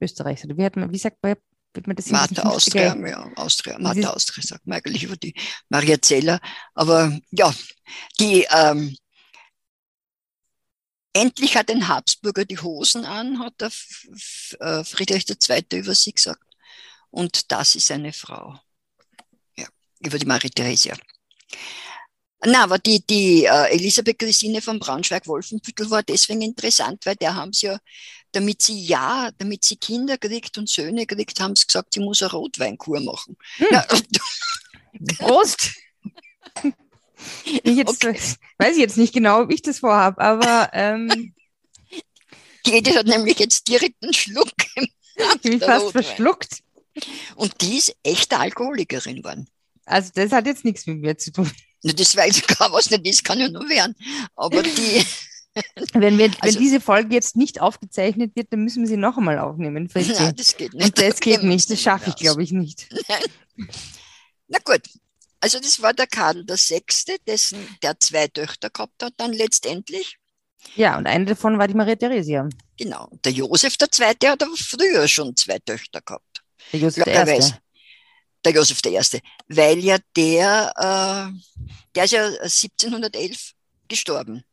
Österreichs, 0.00 0.44
oder 0.44 0.56
wie, 0.56 0.64
hat 0.64 0.76
man, 0.76 0.92
wie 0.92 0.98
sagt 0.98 1.18
man, 1.22 1.36
wird 1.74 1.86
man 1.86 1.96
das 1.96 2.10
Martha 2.10 2.42
Austria, 2.42 2.96
ja, 2.96 3.30
Austria, 3.36 3.78
Martha 3.78 4.10
Austria 4.10 4.42
sagt 4.42 4.66
man 4.66 4.78
eigentlich 4.78 5.04
über 5.04 5.16
die 5.16 5.34
Maria 5.68 6.00
Zeller. 6.00 6.40
Aber 6.74 7.16
ja, 7.30 7.54
die 8.18 8.46
ähm, 8.50 8.96
endlich 11.20 11.56
hat 11.56 11.70
ein 11.70 11.88
Habsburger 11.88 12.44
die 12.44 12.58
Hosen 12.58 13.04
an, 13.04 13.38
hat 13.40 13.60
der 13.60 13.70
äh, 14.60 14.84
Friedrich 14.84 15.26
II. 15.28 15.78
über 15.78 15.94
sie 15.94 16.12
gesagt. 16.12 16.42
Und 17.10 17.50
das 17.50 17.74
ist 17.74 17.90
eine 17.90 18.12
Frau. 18.12 18.58
Ja, 19.56 19.66
über 20.00 20.18
die 20.18 20.26
Marie 20.26 20.50
Theresia. 20.50 20.96
Na, 22.44 22.62
aber 22.62 22.78
die, 22.78 23.04
die 23.04 23.44
äh, 23.44 23.74
Elisabeth 23.74 24.18
Christine 24.18 24.62
von 24.62 24.78
Braunschweig-Wolfenbüttel 24.78 25.90
war 25.90 26.04
deswegen 26.04 26.42
interessant, 26.42 27.04
weil 27.04 27.16
der 27.16 27.34
haben 27.34 27.52
sie 27.52 27.66
ja, 27.66 27.78
damit 28.30 28.62
sie 28.62 28.80
ja, 28.80 29.30
damit 29.38 29.64
sie 29.64 29.76
Kinder 29.76 30.18
kriegt 30.18 30.56
und 30.56 30.68
Söhne 30.68 31.06
kriegt, 31.06 31.40
haben 31.40 31.56
sie 31.56 31.66
gesagt, 31.66 31.94
sie 31.94 32.00
muss 32.00 32.22
eine 32.22 32.30
Rotweinkur 32.30 33.00
machen. 33.00 33.36
Hm. 33.56 33.66
Na, 33.72 33.86
Prost! 35.18 35.72
Ich 37.44 37.76
jetzt, 37.76 38.04
okay. 38.04 38.18
weiß 38.58 38.72
ich 38.72 38.80
jetzt 38.80 38.96
nicht 38.96 39.12
genau, 39.12 39.42
ob 39.42 39.52
ich 39.52 39.62
das 39.62 39.80
vorhabe, 39.80 40.20
aber 40.20 40.70
ähm, 40.72 41.34
Jede 42.66 42.94
hat 42.94 43.06
nämlich 43.06 43.38
jetzt 43.38 43.68
direkt 43.68 44.02
einen 44.02 44.14
Schluck. 44.14 44.52
Ich 44.76 45.40
bin 45.42 45.60
fast 45.60 45.86
Rotwein. 45.86 46.04
verschluckt. 46.04 46.62
Und 47.36 47.60
die 47.60 47.78
ist 47.78 47.96
echte 48.02 48.38
Alkoholikerin 48.38 49.16
geworden. 49.16 49.48
Also 49.84 50.10
das 50.14 50.32
hat 50.32 50.46
jetzt 50.46 50.64
nichts 50.64 50.86
mit 50.86 51.00
mir 51.00 51.16
zu 51.16 51.32
tun. 51.32 51.50
Das 51.82 52.16
weiß 52.16 52.38
ich 52.38 52.46
gar 52.46 52.72
was 52.72 52.90
nicht 52.90 53.06
ist, 53.06 53.24
kann 53.24 53.38
ja 53.38 53.48
nur 53.48 53.68
werden. 53.68 53.94
Aber 54.34 54.62
die. 54.62 55.04
Wenn, 55.92 56.18
wir, 56.18 56.26
also, 56.40 56.54
wenn 56.54 56.62
diese 56.62 56.80
Folge 56.80 57.14
jetzt 57.14 57.34
nicht 57.34 57.60
aufgezeichnet 57.60 58.36
wird, 58.36 58.52
dann 58.52 58.62
müssen 58.62 58.82
wir 58.82 58.86
sie 58.86 58.96
noch 58.96 59.18
einmal 59.18 59.40
aufnehmen. 59.40 59.90
Nein, 59.92 60.34
das 60.36 60.56
geht 60.56 60.72
nicht. 60.72 60.84
Und 60.84 60.98
das 61.00 61.18
geht 61.18 61.42
nicht, 61.42 61.68
das 61.68 61.80
schaffe 61.80 62.10
ich, 62.10 62.16
glaube 62.16 62.44
ich, 62.44 62.52
nicht. 62.52 62.88
Nein. 63.08 63.68
Na 64.46 64.58
gut, 64.64 64.82
also 65.40 65.58
das 65.58 65.80
war 65.80 65.92
der 65.94 66.06
Karl 66.06 66.44
VI., 66.46 66.82
dessen 67.26 67.58
der 67.82 67.98
zwei 68.00 68.28
Töchter 68.28 68.70
gehabt 68.70 69.02
hat 69.02 69.14
dann 69.16 69.32
letztendlich. 69.32 70.16
Ja, 70.74 70.98
und 70.98 71.06
eine 71.06 71.24
davon 71.24 71.58
war 71.58 71.68
die 71.68 71.74
Maria 71.74 71.96
Theresia. 71.96 72.48
Genau. 72.76 73.08
Der 73.24 73.32
Josef 73.32 73.76
II. 73.80 74.06
hat 74.06 74.42
aber 74.42 74.56
früher 74.56 75.06
schon 75.06 75.34
zwei 75.36 75.58
Töchter 75.58 76.00
gehabt. 76.00 76.42
Der 76.72 76.80
Josef 76.80 77.06
I 77.06 77.52
der 78.44 78.52
Josef 78.52 78.80
I., 78.84 79.20
weil 79.48 79.78
ja 79.78 79.98
der, 80.16 80.72
äh, 80.76 81.68
der 81.94 82.04
ist 82.04 82.12
ja 82.12 82.26
1711 82.26 83.52
gestorben. 83.88 84.44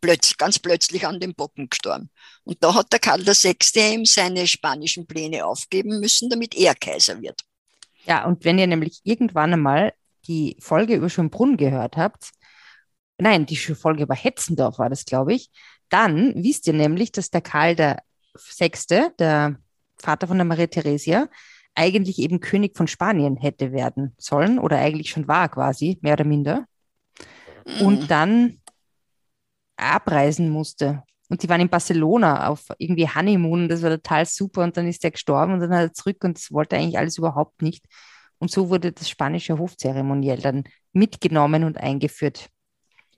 Plötz, 0.00 0.36
ganz 0.36 0.58
plötzlich 0.58 1.06
an 1.06 1.18
den 1.18 1.34
Bocken 1.34 1.68
gestorben. 1.68 2.10
Und 2.44 2.62
da 2.62 2.74
hat 2.74 2.92
der 2.92 3.00
Karl 3.00 3.26
VI. 3.26 3.56
ihm 3.74 4.04
seine 4.04 4.46
spanischen 4.46 5.06
Pläne 5.06 5.44
aufgeben 5.44 6.00
müssen, 6.00 6.30
damit 6.30 6.54
er 6.54 6.74
Kaiser 6.74 7.20
wird. 7.20 7.42
Ja, 8.08 8.24
und 8.24 8.44
wenn 8.44 8.58
ihr 8.58 8.66
nämlich 8.66 9.00
irgendwann 9.04 9.52
einmal 9.52 9.92
die 10.26 10.56
Folge 10.60 10.94
über 10.94 11.10
Schönbrunn 11.10 11.58
gehört 11.58 11.96
habt, 11.98 12.30
nein, 13.18 13.44
die 13.44 13.56
Folge 13.56 14.04
über 14.04 14.14
Hetzendorf 14.14 14.78
war 14.78 14.88
das, 14.88 15.04
glaube 15.04 15.34
ich, 15.34 15.50
dann 15.90 16.34
wisst 16.42 16.66
ihr 16.66 16.72
nämlich, 16.72 17.12
dass 17.12 17.30
der 17.30 17.42
Karl 17.42 17.76
VI., 18.34 19.10
der 19.18 19.56
Vater 19.98 20.26
von 20.26 20.38
der 20.38 20.46
Maria 20.46 20.66
Theresia, 20.66 21.28
eigentlich 21.74 22.18
eben 22.18 22.40
König 22.40 22.76
von 22.76 22.88
Spanien 22.88 23.36
hätte 23.36 23.72
werden 23.72 24.14
sollen 24.18 24.58
oder 24.58 24.78
eigentlich 24.78 25.10
schon 25.10 25.28
war 25.28 25.48
quasi, 25.48 25.98
mehr 26.00 26.14
oder 26.14 26.24
minder. 26.24 26.66
Mhm. 27.66 27.86
Und 27.86 28.10
dann 28.10 28.60
abreisen 29.76 30.48
musste. 30.50 31.02
Und 31.28 31.42
die 31.42 31.48
waren 31.48 31.60
in 31.60 31.68
Barcelona 31.68 32.48
auf 32.48 32.64
irgendwie 32.78 33.08
Honeymoon, 33.08 33.68
das 33.68 33.82
war 33.82 33.90
total 33.90 34.24
super 34.26 34.62
und 34.62 34.76
dann 34.76 34.88
ist 34.88 35.04
er 35.04 35.10
gestorben 35.10 35.54
und 35.54 35.60
dann 35.60 35.74
hat 35.74 35.82
er 35.82 35.92
zurück 35.92 36.24
und 36.24 36.38
das 36.38 36.50
wollte 36.52 36.76
eigentlich 36.76 36.98
alles 36.98 37.18
überhaupt 37.18 37.62
nicht. 37.62 37.84
Und 38.38 38.50
so 38.50 38.70
wurde 38.70 38.92
das 38.92 39.08
spanische 39.08 39.58
Hofzeremoniell 39.58 40.40
dann 40.40 40.64
mitgenommen 40.92 41.64
und 41.64 41.76
eingeführt. 41.76 42.48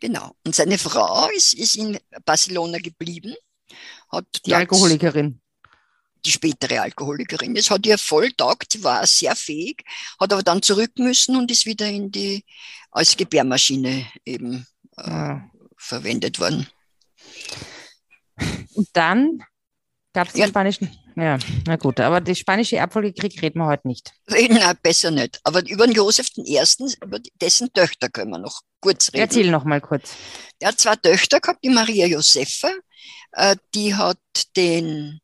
Genau. 0.00 0.32
Und 0.44 0.54
seine 0.54 0.78
Frau 0.78 1.28
ist, 1.36 1.54
ist 1.54 1.76
in 1.76 1.98
Barcelona 2.24 2.78
geblieben. 2.78 3.34
Hat 4.10 4.26
die 4.44 4.54
Alkoholikerin 4.54 5.40
die 6.24 6.30
spätere 6.30 6.82
Alkoholikerin. 6.82 7.56
Es 7.56 7.70
hat 7.70 7.86
ihr 7.86 7.98
voll 7.98 8.30
taugt, 8.32 8.72
sie 8.72 8.84
war 8.84 9.06
sehr 9.06 9.34
fähig, 9.36 9.82
hat 10.18 10.32
aber 10.32 10.42
dann 10.42 10.62
zurück 10.62 10.92
müssen 10.98 11.36
und 11.36 11.50
ist 11.50 11.66
wieder 11.66 11.86
in 11.86 12.10
die, 12.10 12.44
als 12.90 13.16
Gebärmaschine 13.16 14.06
eben 14.24 14.66
äh, 14.96 15.10
ah. 15.10 15.50
verwendet 15.76 16.38
worden. 16.38 16.66
Und 18.74 18.88
dann 18.92 19.42
gab 20.12 20.28
es 20.28 20.34
den 20.34 20.42
ja. 20.42 20.48
spanischen, 20.48 20.90
ja, 21.16 21.38
na 21.66 21.76
gut, 21.76 22.00
aber 22.00 22.20
der 22.20 22.34
spanische 22.34 22.76
Erbfolgekrieg 22.76 23.40
reden 23.42 23.58
wir 23.58 23.66
heute 23.66 23.86
nicht. 23.86 24.12
Nein, 24.26 24.58
besser 24.82 25.10
nicht. 25.10 25.40
Aber 25.44 25.68
über 25.68 25.86
den 25.86 25.94
Josef 25.94 26.28
I., 26.38 26.58
über 27.02 27.18
dessen 27.40 27.72
Töchter 27.72 28.08
können 28.08 28.30
wir 28.30 28.38
noch 28.38 28.62
kurz 28.80 29.08
reden. 29.08 29.22
Erzähl 29.22 29.50
noch 29.50 29.64
mal 29.64 29.80
kurz. 29.80 30.14
Er 30.58 30.68
hat 30.68 30.80
zwei 30.80 30.96
Töchter 30.96 31.40
gehabt, 31.40 31.62
die 31.64 31.70
Maria 31.70 32.06
Josefa, 32.06 32.70
äh, 33.32 33.56
die 33.74 33.94
hat 33.94 34.18
den 34.56 35.20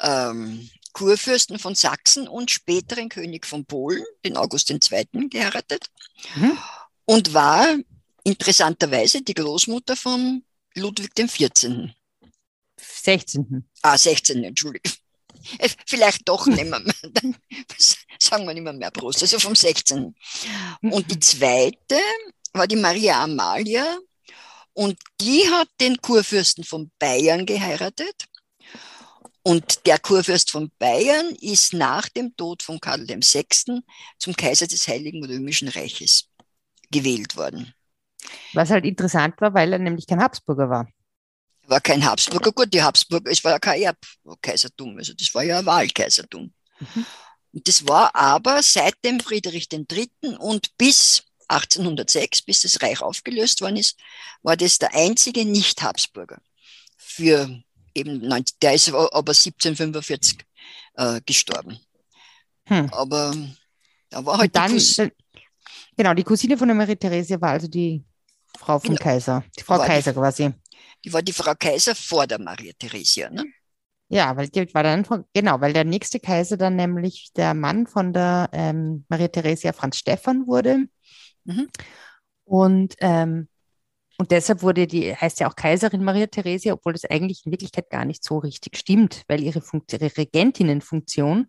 ähm, 0.00 0.68
Kurfürsten 0.92 1.58
von 1.58 1.74
Sachsen 1.74 2.28
und 2.28 2.50
späteren 2.50 3.08
König 3.08 3.46
von 3.46 3.64
Polen, 3.64 4.04
den 4.24 4.36
August 4.36 4.70
II., 4.70 5.28
geheiratet 5.28 5.90
mhm. 6.36 6.56
und 7.04 7.34
war 7.34 7.76
interessanterweise 8.24 9.22
die 9.22 9.34
Großmutter 9.34 9.96
von 9.96 10.42
Ludwig 10.74 11.14
XIV. 11.14 11.90
16. 12.78 13.68
Ah, 13.82 13.96
16. 13.96 14.44
Entschuldigung. 14.44 14.92
Äh, 15.58 15.68
vielleicht 15.86 16.28
doch 16.28 16.46
nicht 16.46 16.64
mehr, 16.64 16.82
sagen 18.18 18.46
wir 18.46 18.54
nicht 18.54 18.62
mehr, 18.62 18.72
mehr 18.72 18.90
Prost, 18.90 19.22
also 19.22 19.38
vom 19.38 19.54
16. 19.54 20.14
Und 20.82 21.10
die 21.10 21.20
zweite 21.20 22.00
war 22.52 22.66
die 22.66 22.76
Maria 22.76 23.22
Amalia 23.22 23.98
und 24.72 24.98
die 25.20 25.48
hat 25.50 25.68
den 25.80 25.96
Kurfürsten 26.00 26.64
von 26.64 26.90
Bayern 26.98 27.46
geheiratet 27.46 28.26
und 29.42 29.86
der 29.86 30.00
Kurfürst 30.00 30.50
von 30.50 30.72
Bayern 30.78 31.34
ist 31.40 31.72
nach 31.72 32.08
dem 32.08 32.36
Tod 32.36 32.64
von 32.64 32.80
Karl 32.80 33.06
VI. 33.06 33.46
zum 34.18 34.34
Kaiser 34.34 34.66
des 34.66 34.88
Heiligen 34.88 35.24
Römischen 35.24 35.68
Reiches 35.68 36.28
gewählt 36.90 37.36
worden. 37.36 37.72
Was 38.54 38.70
halt 38.70 38.84
interessant 38.84 39.40
war, 39.40 39.54
weil 39.54 39.72
er 39.72 39.78
nämlich 39.78 40.08
kein 40.08 40.20
Habsburger 40.20 40.68
war. 40.68 40.88
War 41.68 41.80
kein 41.80 42.04
Habsburger, 42.04 42.52
gut, 42.52 42.72
die 42.72 42.82
Habsburger, 42.82 43.30
es 43.30 43.42
war 43.42 43.52
ja 43.52 43.58
kein 43.58 43.82
Erbkaisertum, 43.82 44.96
also 44.98 45.12
das 45.14 45.34
war 45.34 45.42
ja 45.42 45.58
ein 45.58 45.66
Wahlkaisertum. 45.66 46.52
Mhm. 46.78 47.06
Und 47.52 47.68
das 47.68 47.88
war 47.88 48.14
aber 48.14 48.62
seit 48.62 48.94
dem 49.04 49.18
Friedrich 49.20 49.68
III. 49.72 50.10
und 50.38 50.76
bis 50.76 51.24
1806, 51.48 52.42
bis 52.42 52.62
das 52.62 52.82
Reich 52.82 53.00
aufgelöst 53.00 53.60
worden 53.60 53.76
ist, 53.76 53.98
war 54.42 54.56
das 54.56 54.78
der 54.78 54.94
einzige 54.94 55.44
Nicht-Habsburger 55.44 56.38
für 56.96 57.62
eben, 57.94 58.28
der 58.62 58.74
ist 58.74 58.88
aber 58.88 59.12
1745 59.14 60.38
äh, 60.94 61.20
gestorben. 61.24 61.78
Hm. 62.64 62.92
Aber 62.92 63.34
da 64.10 64.24
war 64.24 64.38
halt 64.38 64.54
dann, 64.54 64.76
die 64.76 65.12
Genau, 65.96 66.12
die 66.12 66.24
Cousine 66.24 66.58
von 66.58 66.68
der 66.68 66.74
Marie 66.74 66.96
Theresia 66.96 67.40
war 67.40 67.50
also 67.50 67.68
die 67.68 68.04
Frau 68.58 68.78
vom 68.78 68.90
genau. 68.90 69.02
Kaiser, 69.02 69.44
die 69.58 69.62
Frau 69.62 69.78
Kaiser 69.78 70.12
die, 70.12 70.18
quasi. 70.18 70.52
Die 71.06 71.12
war 71.12 71.22
die 71.22 71.32
Frau 71.32 71.54
Kaiser 71.58 71.94
vor 71.94 72.26
der 72.26 72.40
Maria 72.40 72.72
Theresia, 72.78 73.30
ne? 73.30 73.44
Ja, 74.08 74.36
weil 74.36 74.48
die 74.48 74.72
war 74.74 74.82
dann 74.82 75.04
von, 75.04 75.24
genau, 75.32 75.60
weil 75.60 75.72
der 75.72 75.84
nächste 75.84 76.20
Kaiser 76.20 76.56
dann 76.56 76.76
nämlich 76.76 77.32
der 77.34 77.54
Mann 77.54 77.86
von 77.86 78.12
der 78.12 78.50
ähm, 78.52 79.04
Maria 79.08 79.28
Theresia 79.28 79.72
Franz 79.72 79.98
Stephan 79.98 80.46
wurde. 80.46 80.86
Mhm. 81.44 81.68
Und 82.44 82.94
ähm, 83.00 83.48
und 84.18 84.30
deshalb 84.30 84.62
wurde 84.62 84.86
die, 84.86 85.14
heißt 85.14 85.40
ja 85.40 85.48
auch 85.48 85.56
Kaiserin 85.56 86.02
Maria 86.02 86.26
Theresia, 86.26 86.72
obwohl 86.72 86.94
das 86.94 87.04
eigentlich 87.04 87.44
in 87.44 87.52
Wirklichkeit 87.52 87.90
gar 87.90 88.04
nicht 88.04 88.24
so 88.24 88.38
richtig 88.38 88.78
stimmt, 88.78 89.24
weil 89.28 89.42
ihre, 89.42 89.60
Funkt 89.60 89.92
ihre 89.92 90.16
Regentinnenfunktion 90.16 91.48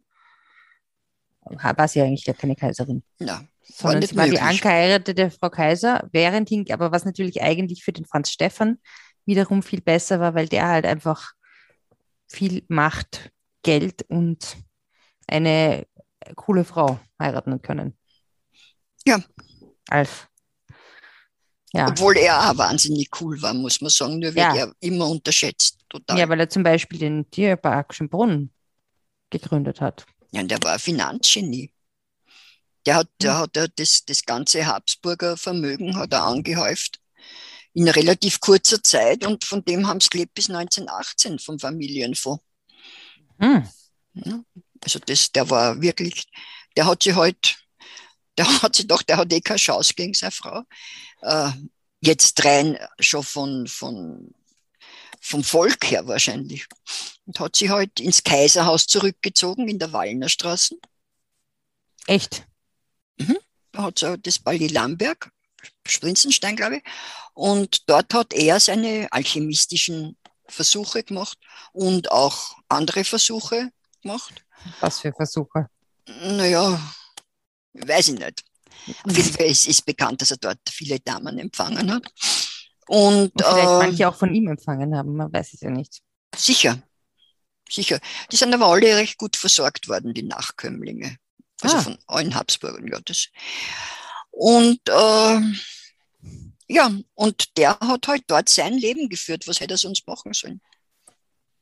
war 1.42 1.88
sie 1.88 2.02
eigentlich 2.02 2.26
gar 2.26 2.36
keine 2.36 2.58
Kaiserin. 2.58 3.04
Ja, 3.20 3.42
sondern 3.64 4.02
sie 4.02 4.18
war 4.18 4.28
die 4.28 4.40
angeheiratete 4.40 5.32
Frau 5.32 5.50
Kaiser, 5.50 6.10
während 6.12 6.50
hin, 6.50 6.66
aber 6.72 6.92
was 6.92 7.06
natürlich 7.06 7.42
eigentlich 7.42 7.86
für 7.86 7.94
den 7.94 8.06
Franz 8.06 8.32
Stephan 8.32 8.80
wiederum 9.28 9.62
viel 9.62 9.82
besser 9.82 10.20
war, 10.20 10.34
weil 10.34 10.48
der 10.48 10.68
halt 10.68 10.86
einfach 10.86 11.34
viel 12.28 12.64
Macht, 12.68 13.32
Geld 13.62 14.04
und 14.10 14.58
eine 15.28 15.86
coole 16.36 16.64
Frau 16.64 17.00
heiraten 17.20 17.62
können. 17.62 17.98
Ja. 19.06 19.22
Als 19.90 20.28
ja. 21.74 21.90
Obwohl 21.90 22.18
er 22.18 22.50
auch 22.50 22.58
wahnsinnig 22.58 23.10
cool 23.20 23.42
war, 23.42 23.54
muss 23.54 23.82
man 23.82 23.90
sagen, 23.90 24.20
nur 24.20 24.34
wird 24.34 24.38
ja. 24.38 24.56
er 24.56 24.74
immer 24.80 25.08
unterschätzt. 25.08 25.78
Total. 25.90 26.18
Ja, 26.18 26.30
weil 26.30 26.40
er 26.40 26.50
zum 26.50 26.64
Beispiel 26.64 26.98
den 26.98 27.30
Tierpark 27.30 27.94
Schönbrunn 27.94 28.52
gegründet 29.30 29.82
hat. 29.82 30.06
Ja, 30.32 30.42
und 30.42 30.50
der 30.50 30.64
war 30.64 30.74
ein 30.74 30.80
Finanzgenie. 30.80 31.72
Der 32.86 32.96
hat, 32.96 33.10
der 33.22 33.34
hm. 33.34 33.40
hat 33.42 33.74
das, 33.76 34.06
das 34.06 34.24
ganze 34.24 34.66
Habsburger 34.66 35.36
Vermögen 35.36 35.98
hat 35.98 36.14
er 36.14 36.24
angehäuft 36.24 37.02
in 37.74 37.88
relativ 37.88 38.40
kurzer 38.40 38.82
Zeit 38.84 39.26
und 39.26 39.44
von 39.44 39.64
dem 39.64 39.88
haben 39.88 40.00
sie 40.00 40.10
gelebt 40.10 40.34
bis 40.34 40.50
1918 40.50 41.40
vom 41.40 41.60
Familienfonds. 41.60 42.44
Hm. 43.40 43.68
Also 44.82 45.00
das, 45.00 45.32
der 45.32 45.50
war 45.50 45.82
wirklich, 45.82 46.26
der 46.76 46.86
hat 46.86 47.04
sich 47.04 47.16
halt, 47.16 47.58
der 48.38 48.48
hat 48.62 48.76
sich 48.76 48.88
doch, 48.88 49.02
der 49.04 49.18
hat 49.18 49.32
eh 49.32 49.42
keine 49.42 49.60
Chance 49.60 49.94
gegen 49.94 50.14
seine 50.14 50.32
Frau. 50.32 50.64
Äh, 51.22 51.52
jetzt 52.02 52.44
rein 52.44 52.78
schon 53.00 53.24
von, 53.24 53.68
von, 53.68 54.34
vom 55.20 55.44
Volk 55.44 55.90
her 55.92 56.08
wahrscheinlich. 56.08 56.66
Und 57.26 57.40
hat 57.40 57.56
sich 57.56 57.70
halt 57.70 58.00
ins 58.00 58.24
Kaiserhaus 58.24 58.88
zurückgezogen 58.88 59.68
in 59.68 59.80
der 59.80 59.92
Wallnerstraße. 59.92 60.78
Echt? 62.08 62.46
Mhm. 63.18 63.38
Da 63.72 63.84
hat 63.84 64.00
so 64.00 64.16
das 64.16 64.40
Balli 64.40 64.68
Lamberg, 64.68 65.32
Sprinzenstein, 65.86 66.56
glaube 66.56 66.78
ich. 66.78 66.84
Und 67.34 67.90
dort 67.90 68.14
hat 68.14 68.34
er 68.34 68.60
seine 68.60 69.08
alchemistischen 69.12 70.18
Versuche 70.48 71.04
gemacht 71.04 71.38
und 71.74 72.12
auch 72.12 72.56
andere 72.70 73.04
Versuche 73.04 73.70
gemacht. 74.02 74.44
Was 74.80 75.00
für 75.00 75.14
Versuche? 75.14 75.70
Naja, 76.06 76.80
weiß 77.74 78.10
ich 78.10 78.20
nicht. 78.20 78.44
Auf 79.04 79.18
jeden 79.18 79.34
Fall 79.34 79.46
ist, 79.48 79.68
ist 79.68 79.86
bekannt, 79.86 80.22
dass 80.22 80.32
er 80.32 80.38
dort 80.38 80.60
viele 80.70 81.00
Damen 81.00 81.38
empfangen 81.38 81.92
hat. 81.92 82.12
Und, 82.88 83.34
und 83.34 83.44
vielleicht 83.44 83.68
äh, 83.68 83.78
manche 83.78 84.08
auch 84.08 84.16
von 84.16 84.34
ihm 84.34 84.48
empfangen 84.48 84.96
haben, 84.96 85.16
man 85.16 85.32
weiß 85.32 85.54
es 85.54 85.62
ja 85.62 85.70
nicht. 85.70 86.02
Sicher, 86.34 86.82
sicher. 87.70 88.00
Die 88.32 88.38
sind 88.38 88.54
aber 88.54 88.68
alle 88.68 88.96
recht 88.96 89.18
gut 89.18 89.36
versorgt 89.36 89.90
worden, 89.90 90.14
die 90.14 90.24
Nachkömmlinge. 90.24 91.18
Also 91.62 91.78
ah. 91.78 91.82
von 91.82 91.98
allen 92.08 92.36
Habsburgern, 92.36 92.88
ja. 92.88 93.00
Das. 93.04 93.28
Und 94.40 94.80
äh, 94.88 95.42
ja, 96.68 96.92
und 97.16 97.58
der 97.58 97.80
hat 97.80 98.08
halt 98.08 98.24
dort 98.28 98.50
sein 98.50 98.74
Leben 98.74 99.10
geführt. 99.10 99.48
Was 99.48 99.60
hätte 99.60 99.74
er 99.74 99.78
sonst 99.80 100.06
machen 100.06 100.32
sollen? 100.34 100.62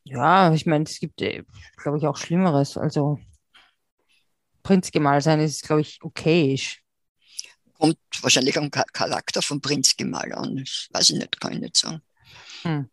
Ja, 0.04 0.54
ich 0.54 0.66
meine, 0.66 0.84
es 0.84 1.00
gibt, 1.00 1.22
äh, 1.22 1.44
glaube 1.78 2.00
ich, 2.00 2.06
auch 2.06 2.18
Schlimmeres. 2.18 2.76
Also 2.76 3.18
Prinzgemahl 4.62 5.22
sein 5.22 5.40
ist, 5.40 5.64
glaube 5.64 5.82
ich, 5.82 6.04
okayisch. 6.04 6.84
Kommt 7.80 7.98
wahrscheinlich 8.20 8.58
am 8.58 8.70
Charakter 8.70 9.42
von 9.42 9.62
Prinzgemahl 9.62 10.34
an. 10.34 10.58
Das 10.58 10.90
weiß 10.92 11.12
ich 11.12 11.16
nicht, 11.16 11.40
kann 11.40 11.54
ich 11.54 11.60
nicht 11.60 11.78
sagen. 11.78 12.02
Hm. 12.64 12.90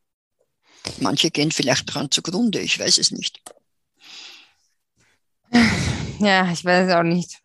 Manche 1.01 1.33
gehen 1.33 1.51
vielleicht 1.51 1.89
daran 1.89 2.09
zugrunde, 2.09 2.61
ich 2.61 2.79
weiß 2.79 2.99
es 2.99 3.11
nicht. 3.11 3.43
Ja, 6.21 6.53
ich 6.53 6.65
weiß 6.65 6.89
es 6.89 6.95
auch 6.95 7.03
nicht. 7.03 7.41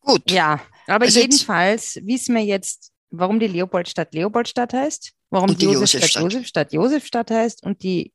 Gut. 0.00 0.30
Ja, 0.30 0.60
aber 0.88 1.06
also 1.06 1.20
jedenfalls 1.20 1.98
wissen 2.02 2.34
wir 2.34 2.44
jetzt, 2.44 2.92
warum 3.10 3.38
die 3.38 3.46
Leopoldstadt 3.46 4.14
Leopoldstadt 4.14 4.72
heißt, 4.72 5.12
warum 5.30 5.56
die, 5.56 5.66
Josefstadt 5.66 6.22
Josefstadt 6.22 6.72
Josefstadt 6.72 7.30
heißt 7.30 7.62
und 7.62 7.82
die 7.82 8.12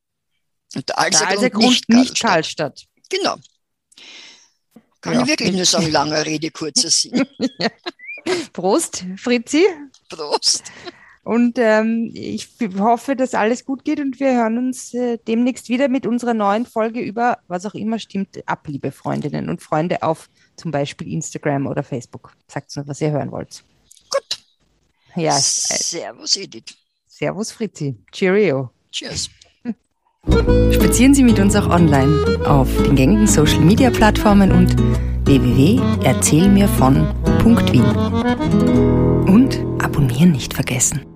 und 0.76 0.90
der 0.90 1.00
Alsergrund 1.00 1.66
nicht, 1.66 1.90
nicht 1.90 2.20
Karlstadt. 2.20 2.86
Genau. 3.10 3.36
Kann 5.02 5.14
ja. 5.14 5.22
ich 5.22 5.28
wirklich 5.28 5.52
nur 5.52 5.66
sagen, 5.66 5.92
langer 5.92 6.26
Rede, 6.26 6.50
kurzer 6.50 6.90
Sinn. 6.90 7.26
ja. 7.60 7.70
Prost, 8.54 9.06
Fritzi. 9.18 9.66
Prost. 10.10 10.64
Und 11.24 11.58
ähm, 11.58 12.12
ich 12.14 12.50
hoffe, 12.78 13.16
dass 13.16 13.34
alles 13.34 13.66
gut 13.66 13.86
geht 13.86 14.00
und 14.00 14.20
wir 14.20 14.34
hören 14.34 14.58
uns 14.58 14.94
äh, 14.94 15.18
demnächst 15.26 15.70
wieder 15.70 15.88
mit 15.88 16.06
unserer 16.06 16.34
neuen 16.34 16.66
Folge 16.66 17.00
über, 17.00 17.40
was 17.48 17.66
auch 17.66 17.76
immer 17.76 18.00
stimmt, 18.00 18.40
ab, 18.46 18.68
liebe 18.68 18.92
Freundinnen 18.92 19.50
und 19.50 19.62
Freunde 19.62 20.04
auf 20.04 20.30
zum 20.56 20.72
Beispiel 20.72 21.12
Instagram 21.12 21.68
oder 21.68 21.84
Facebook. 21.84 22.34
Sagt 22.48 22.76
uns, 22.76 22.88
was 22.88 23.02
ihr 23.02 23.12
hören 23.12 23.32
wollt. 23.32 23.64
Gut. 24.10 24.40
Ja. 25.16 25.38
Servus, 25.40 26.38
Edith. 26.38 26.76
Servus, 27.08 27.52
Fritzi. 27.52 27.96
Cheerio. 28.12 28.72
Cheers. 28.92 29.30
Spazieren 30.74 31.14
Sie 31.14 31.24
mit 31.24 31.40
uns 31.40 31.56
auch 31.56 31.70
online 31.70 32.42
auf 32.46 32.68
den 32.84 32.96
gängigen 32.96 33.28
Social 33.28 33.60
Media 33.60 33.90
Plattformen 33.90 34.52
und 34.52 34.76
www.erzählmirvon.wien. 35.26 37.84
Und 39.28 39.60
abonnieren 39.84 40.32
nicht 40.32 40.54
vergessen. 40.54 41.13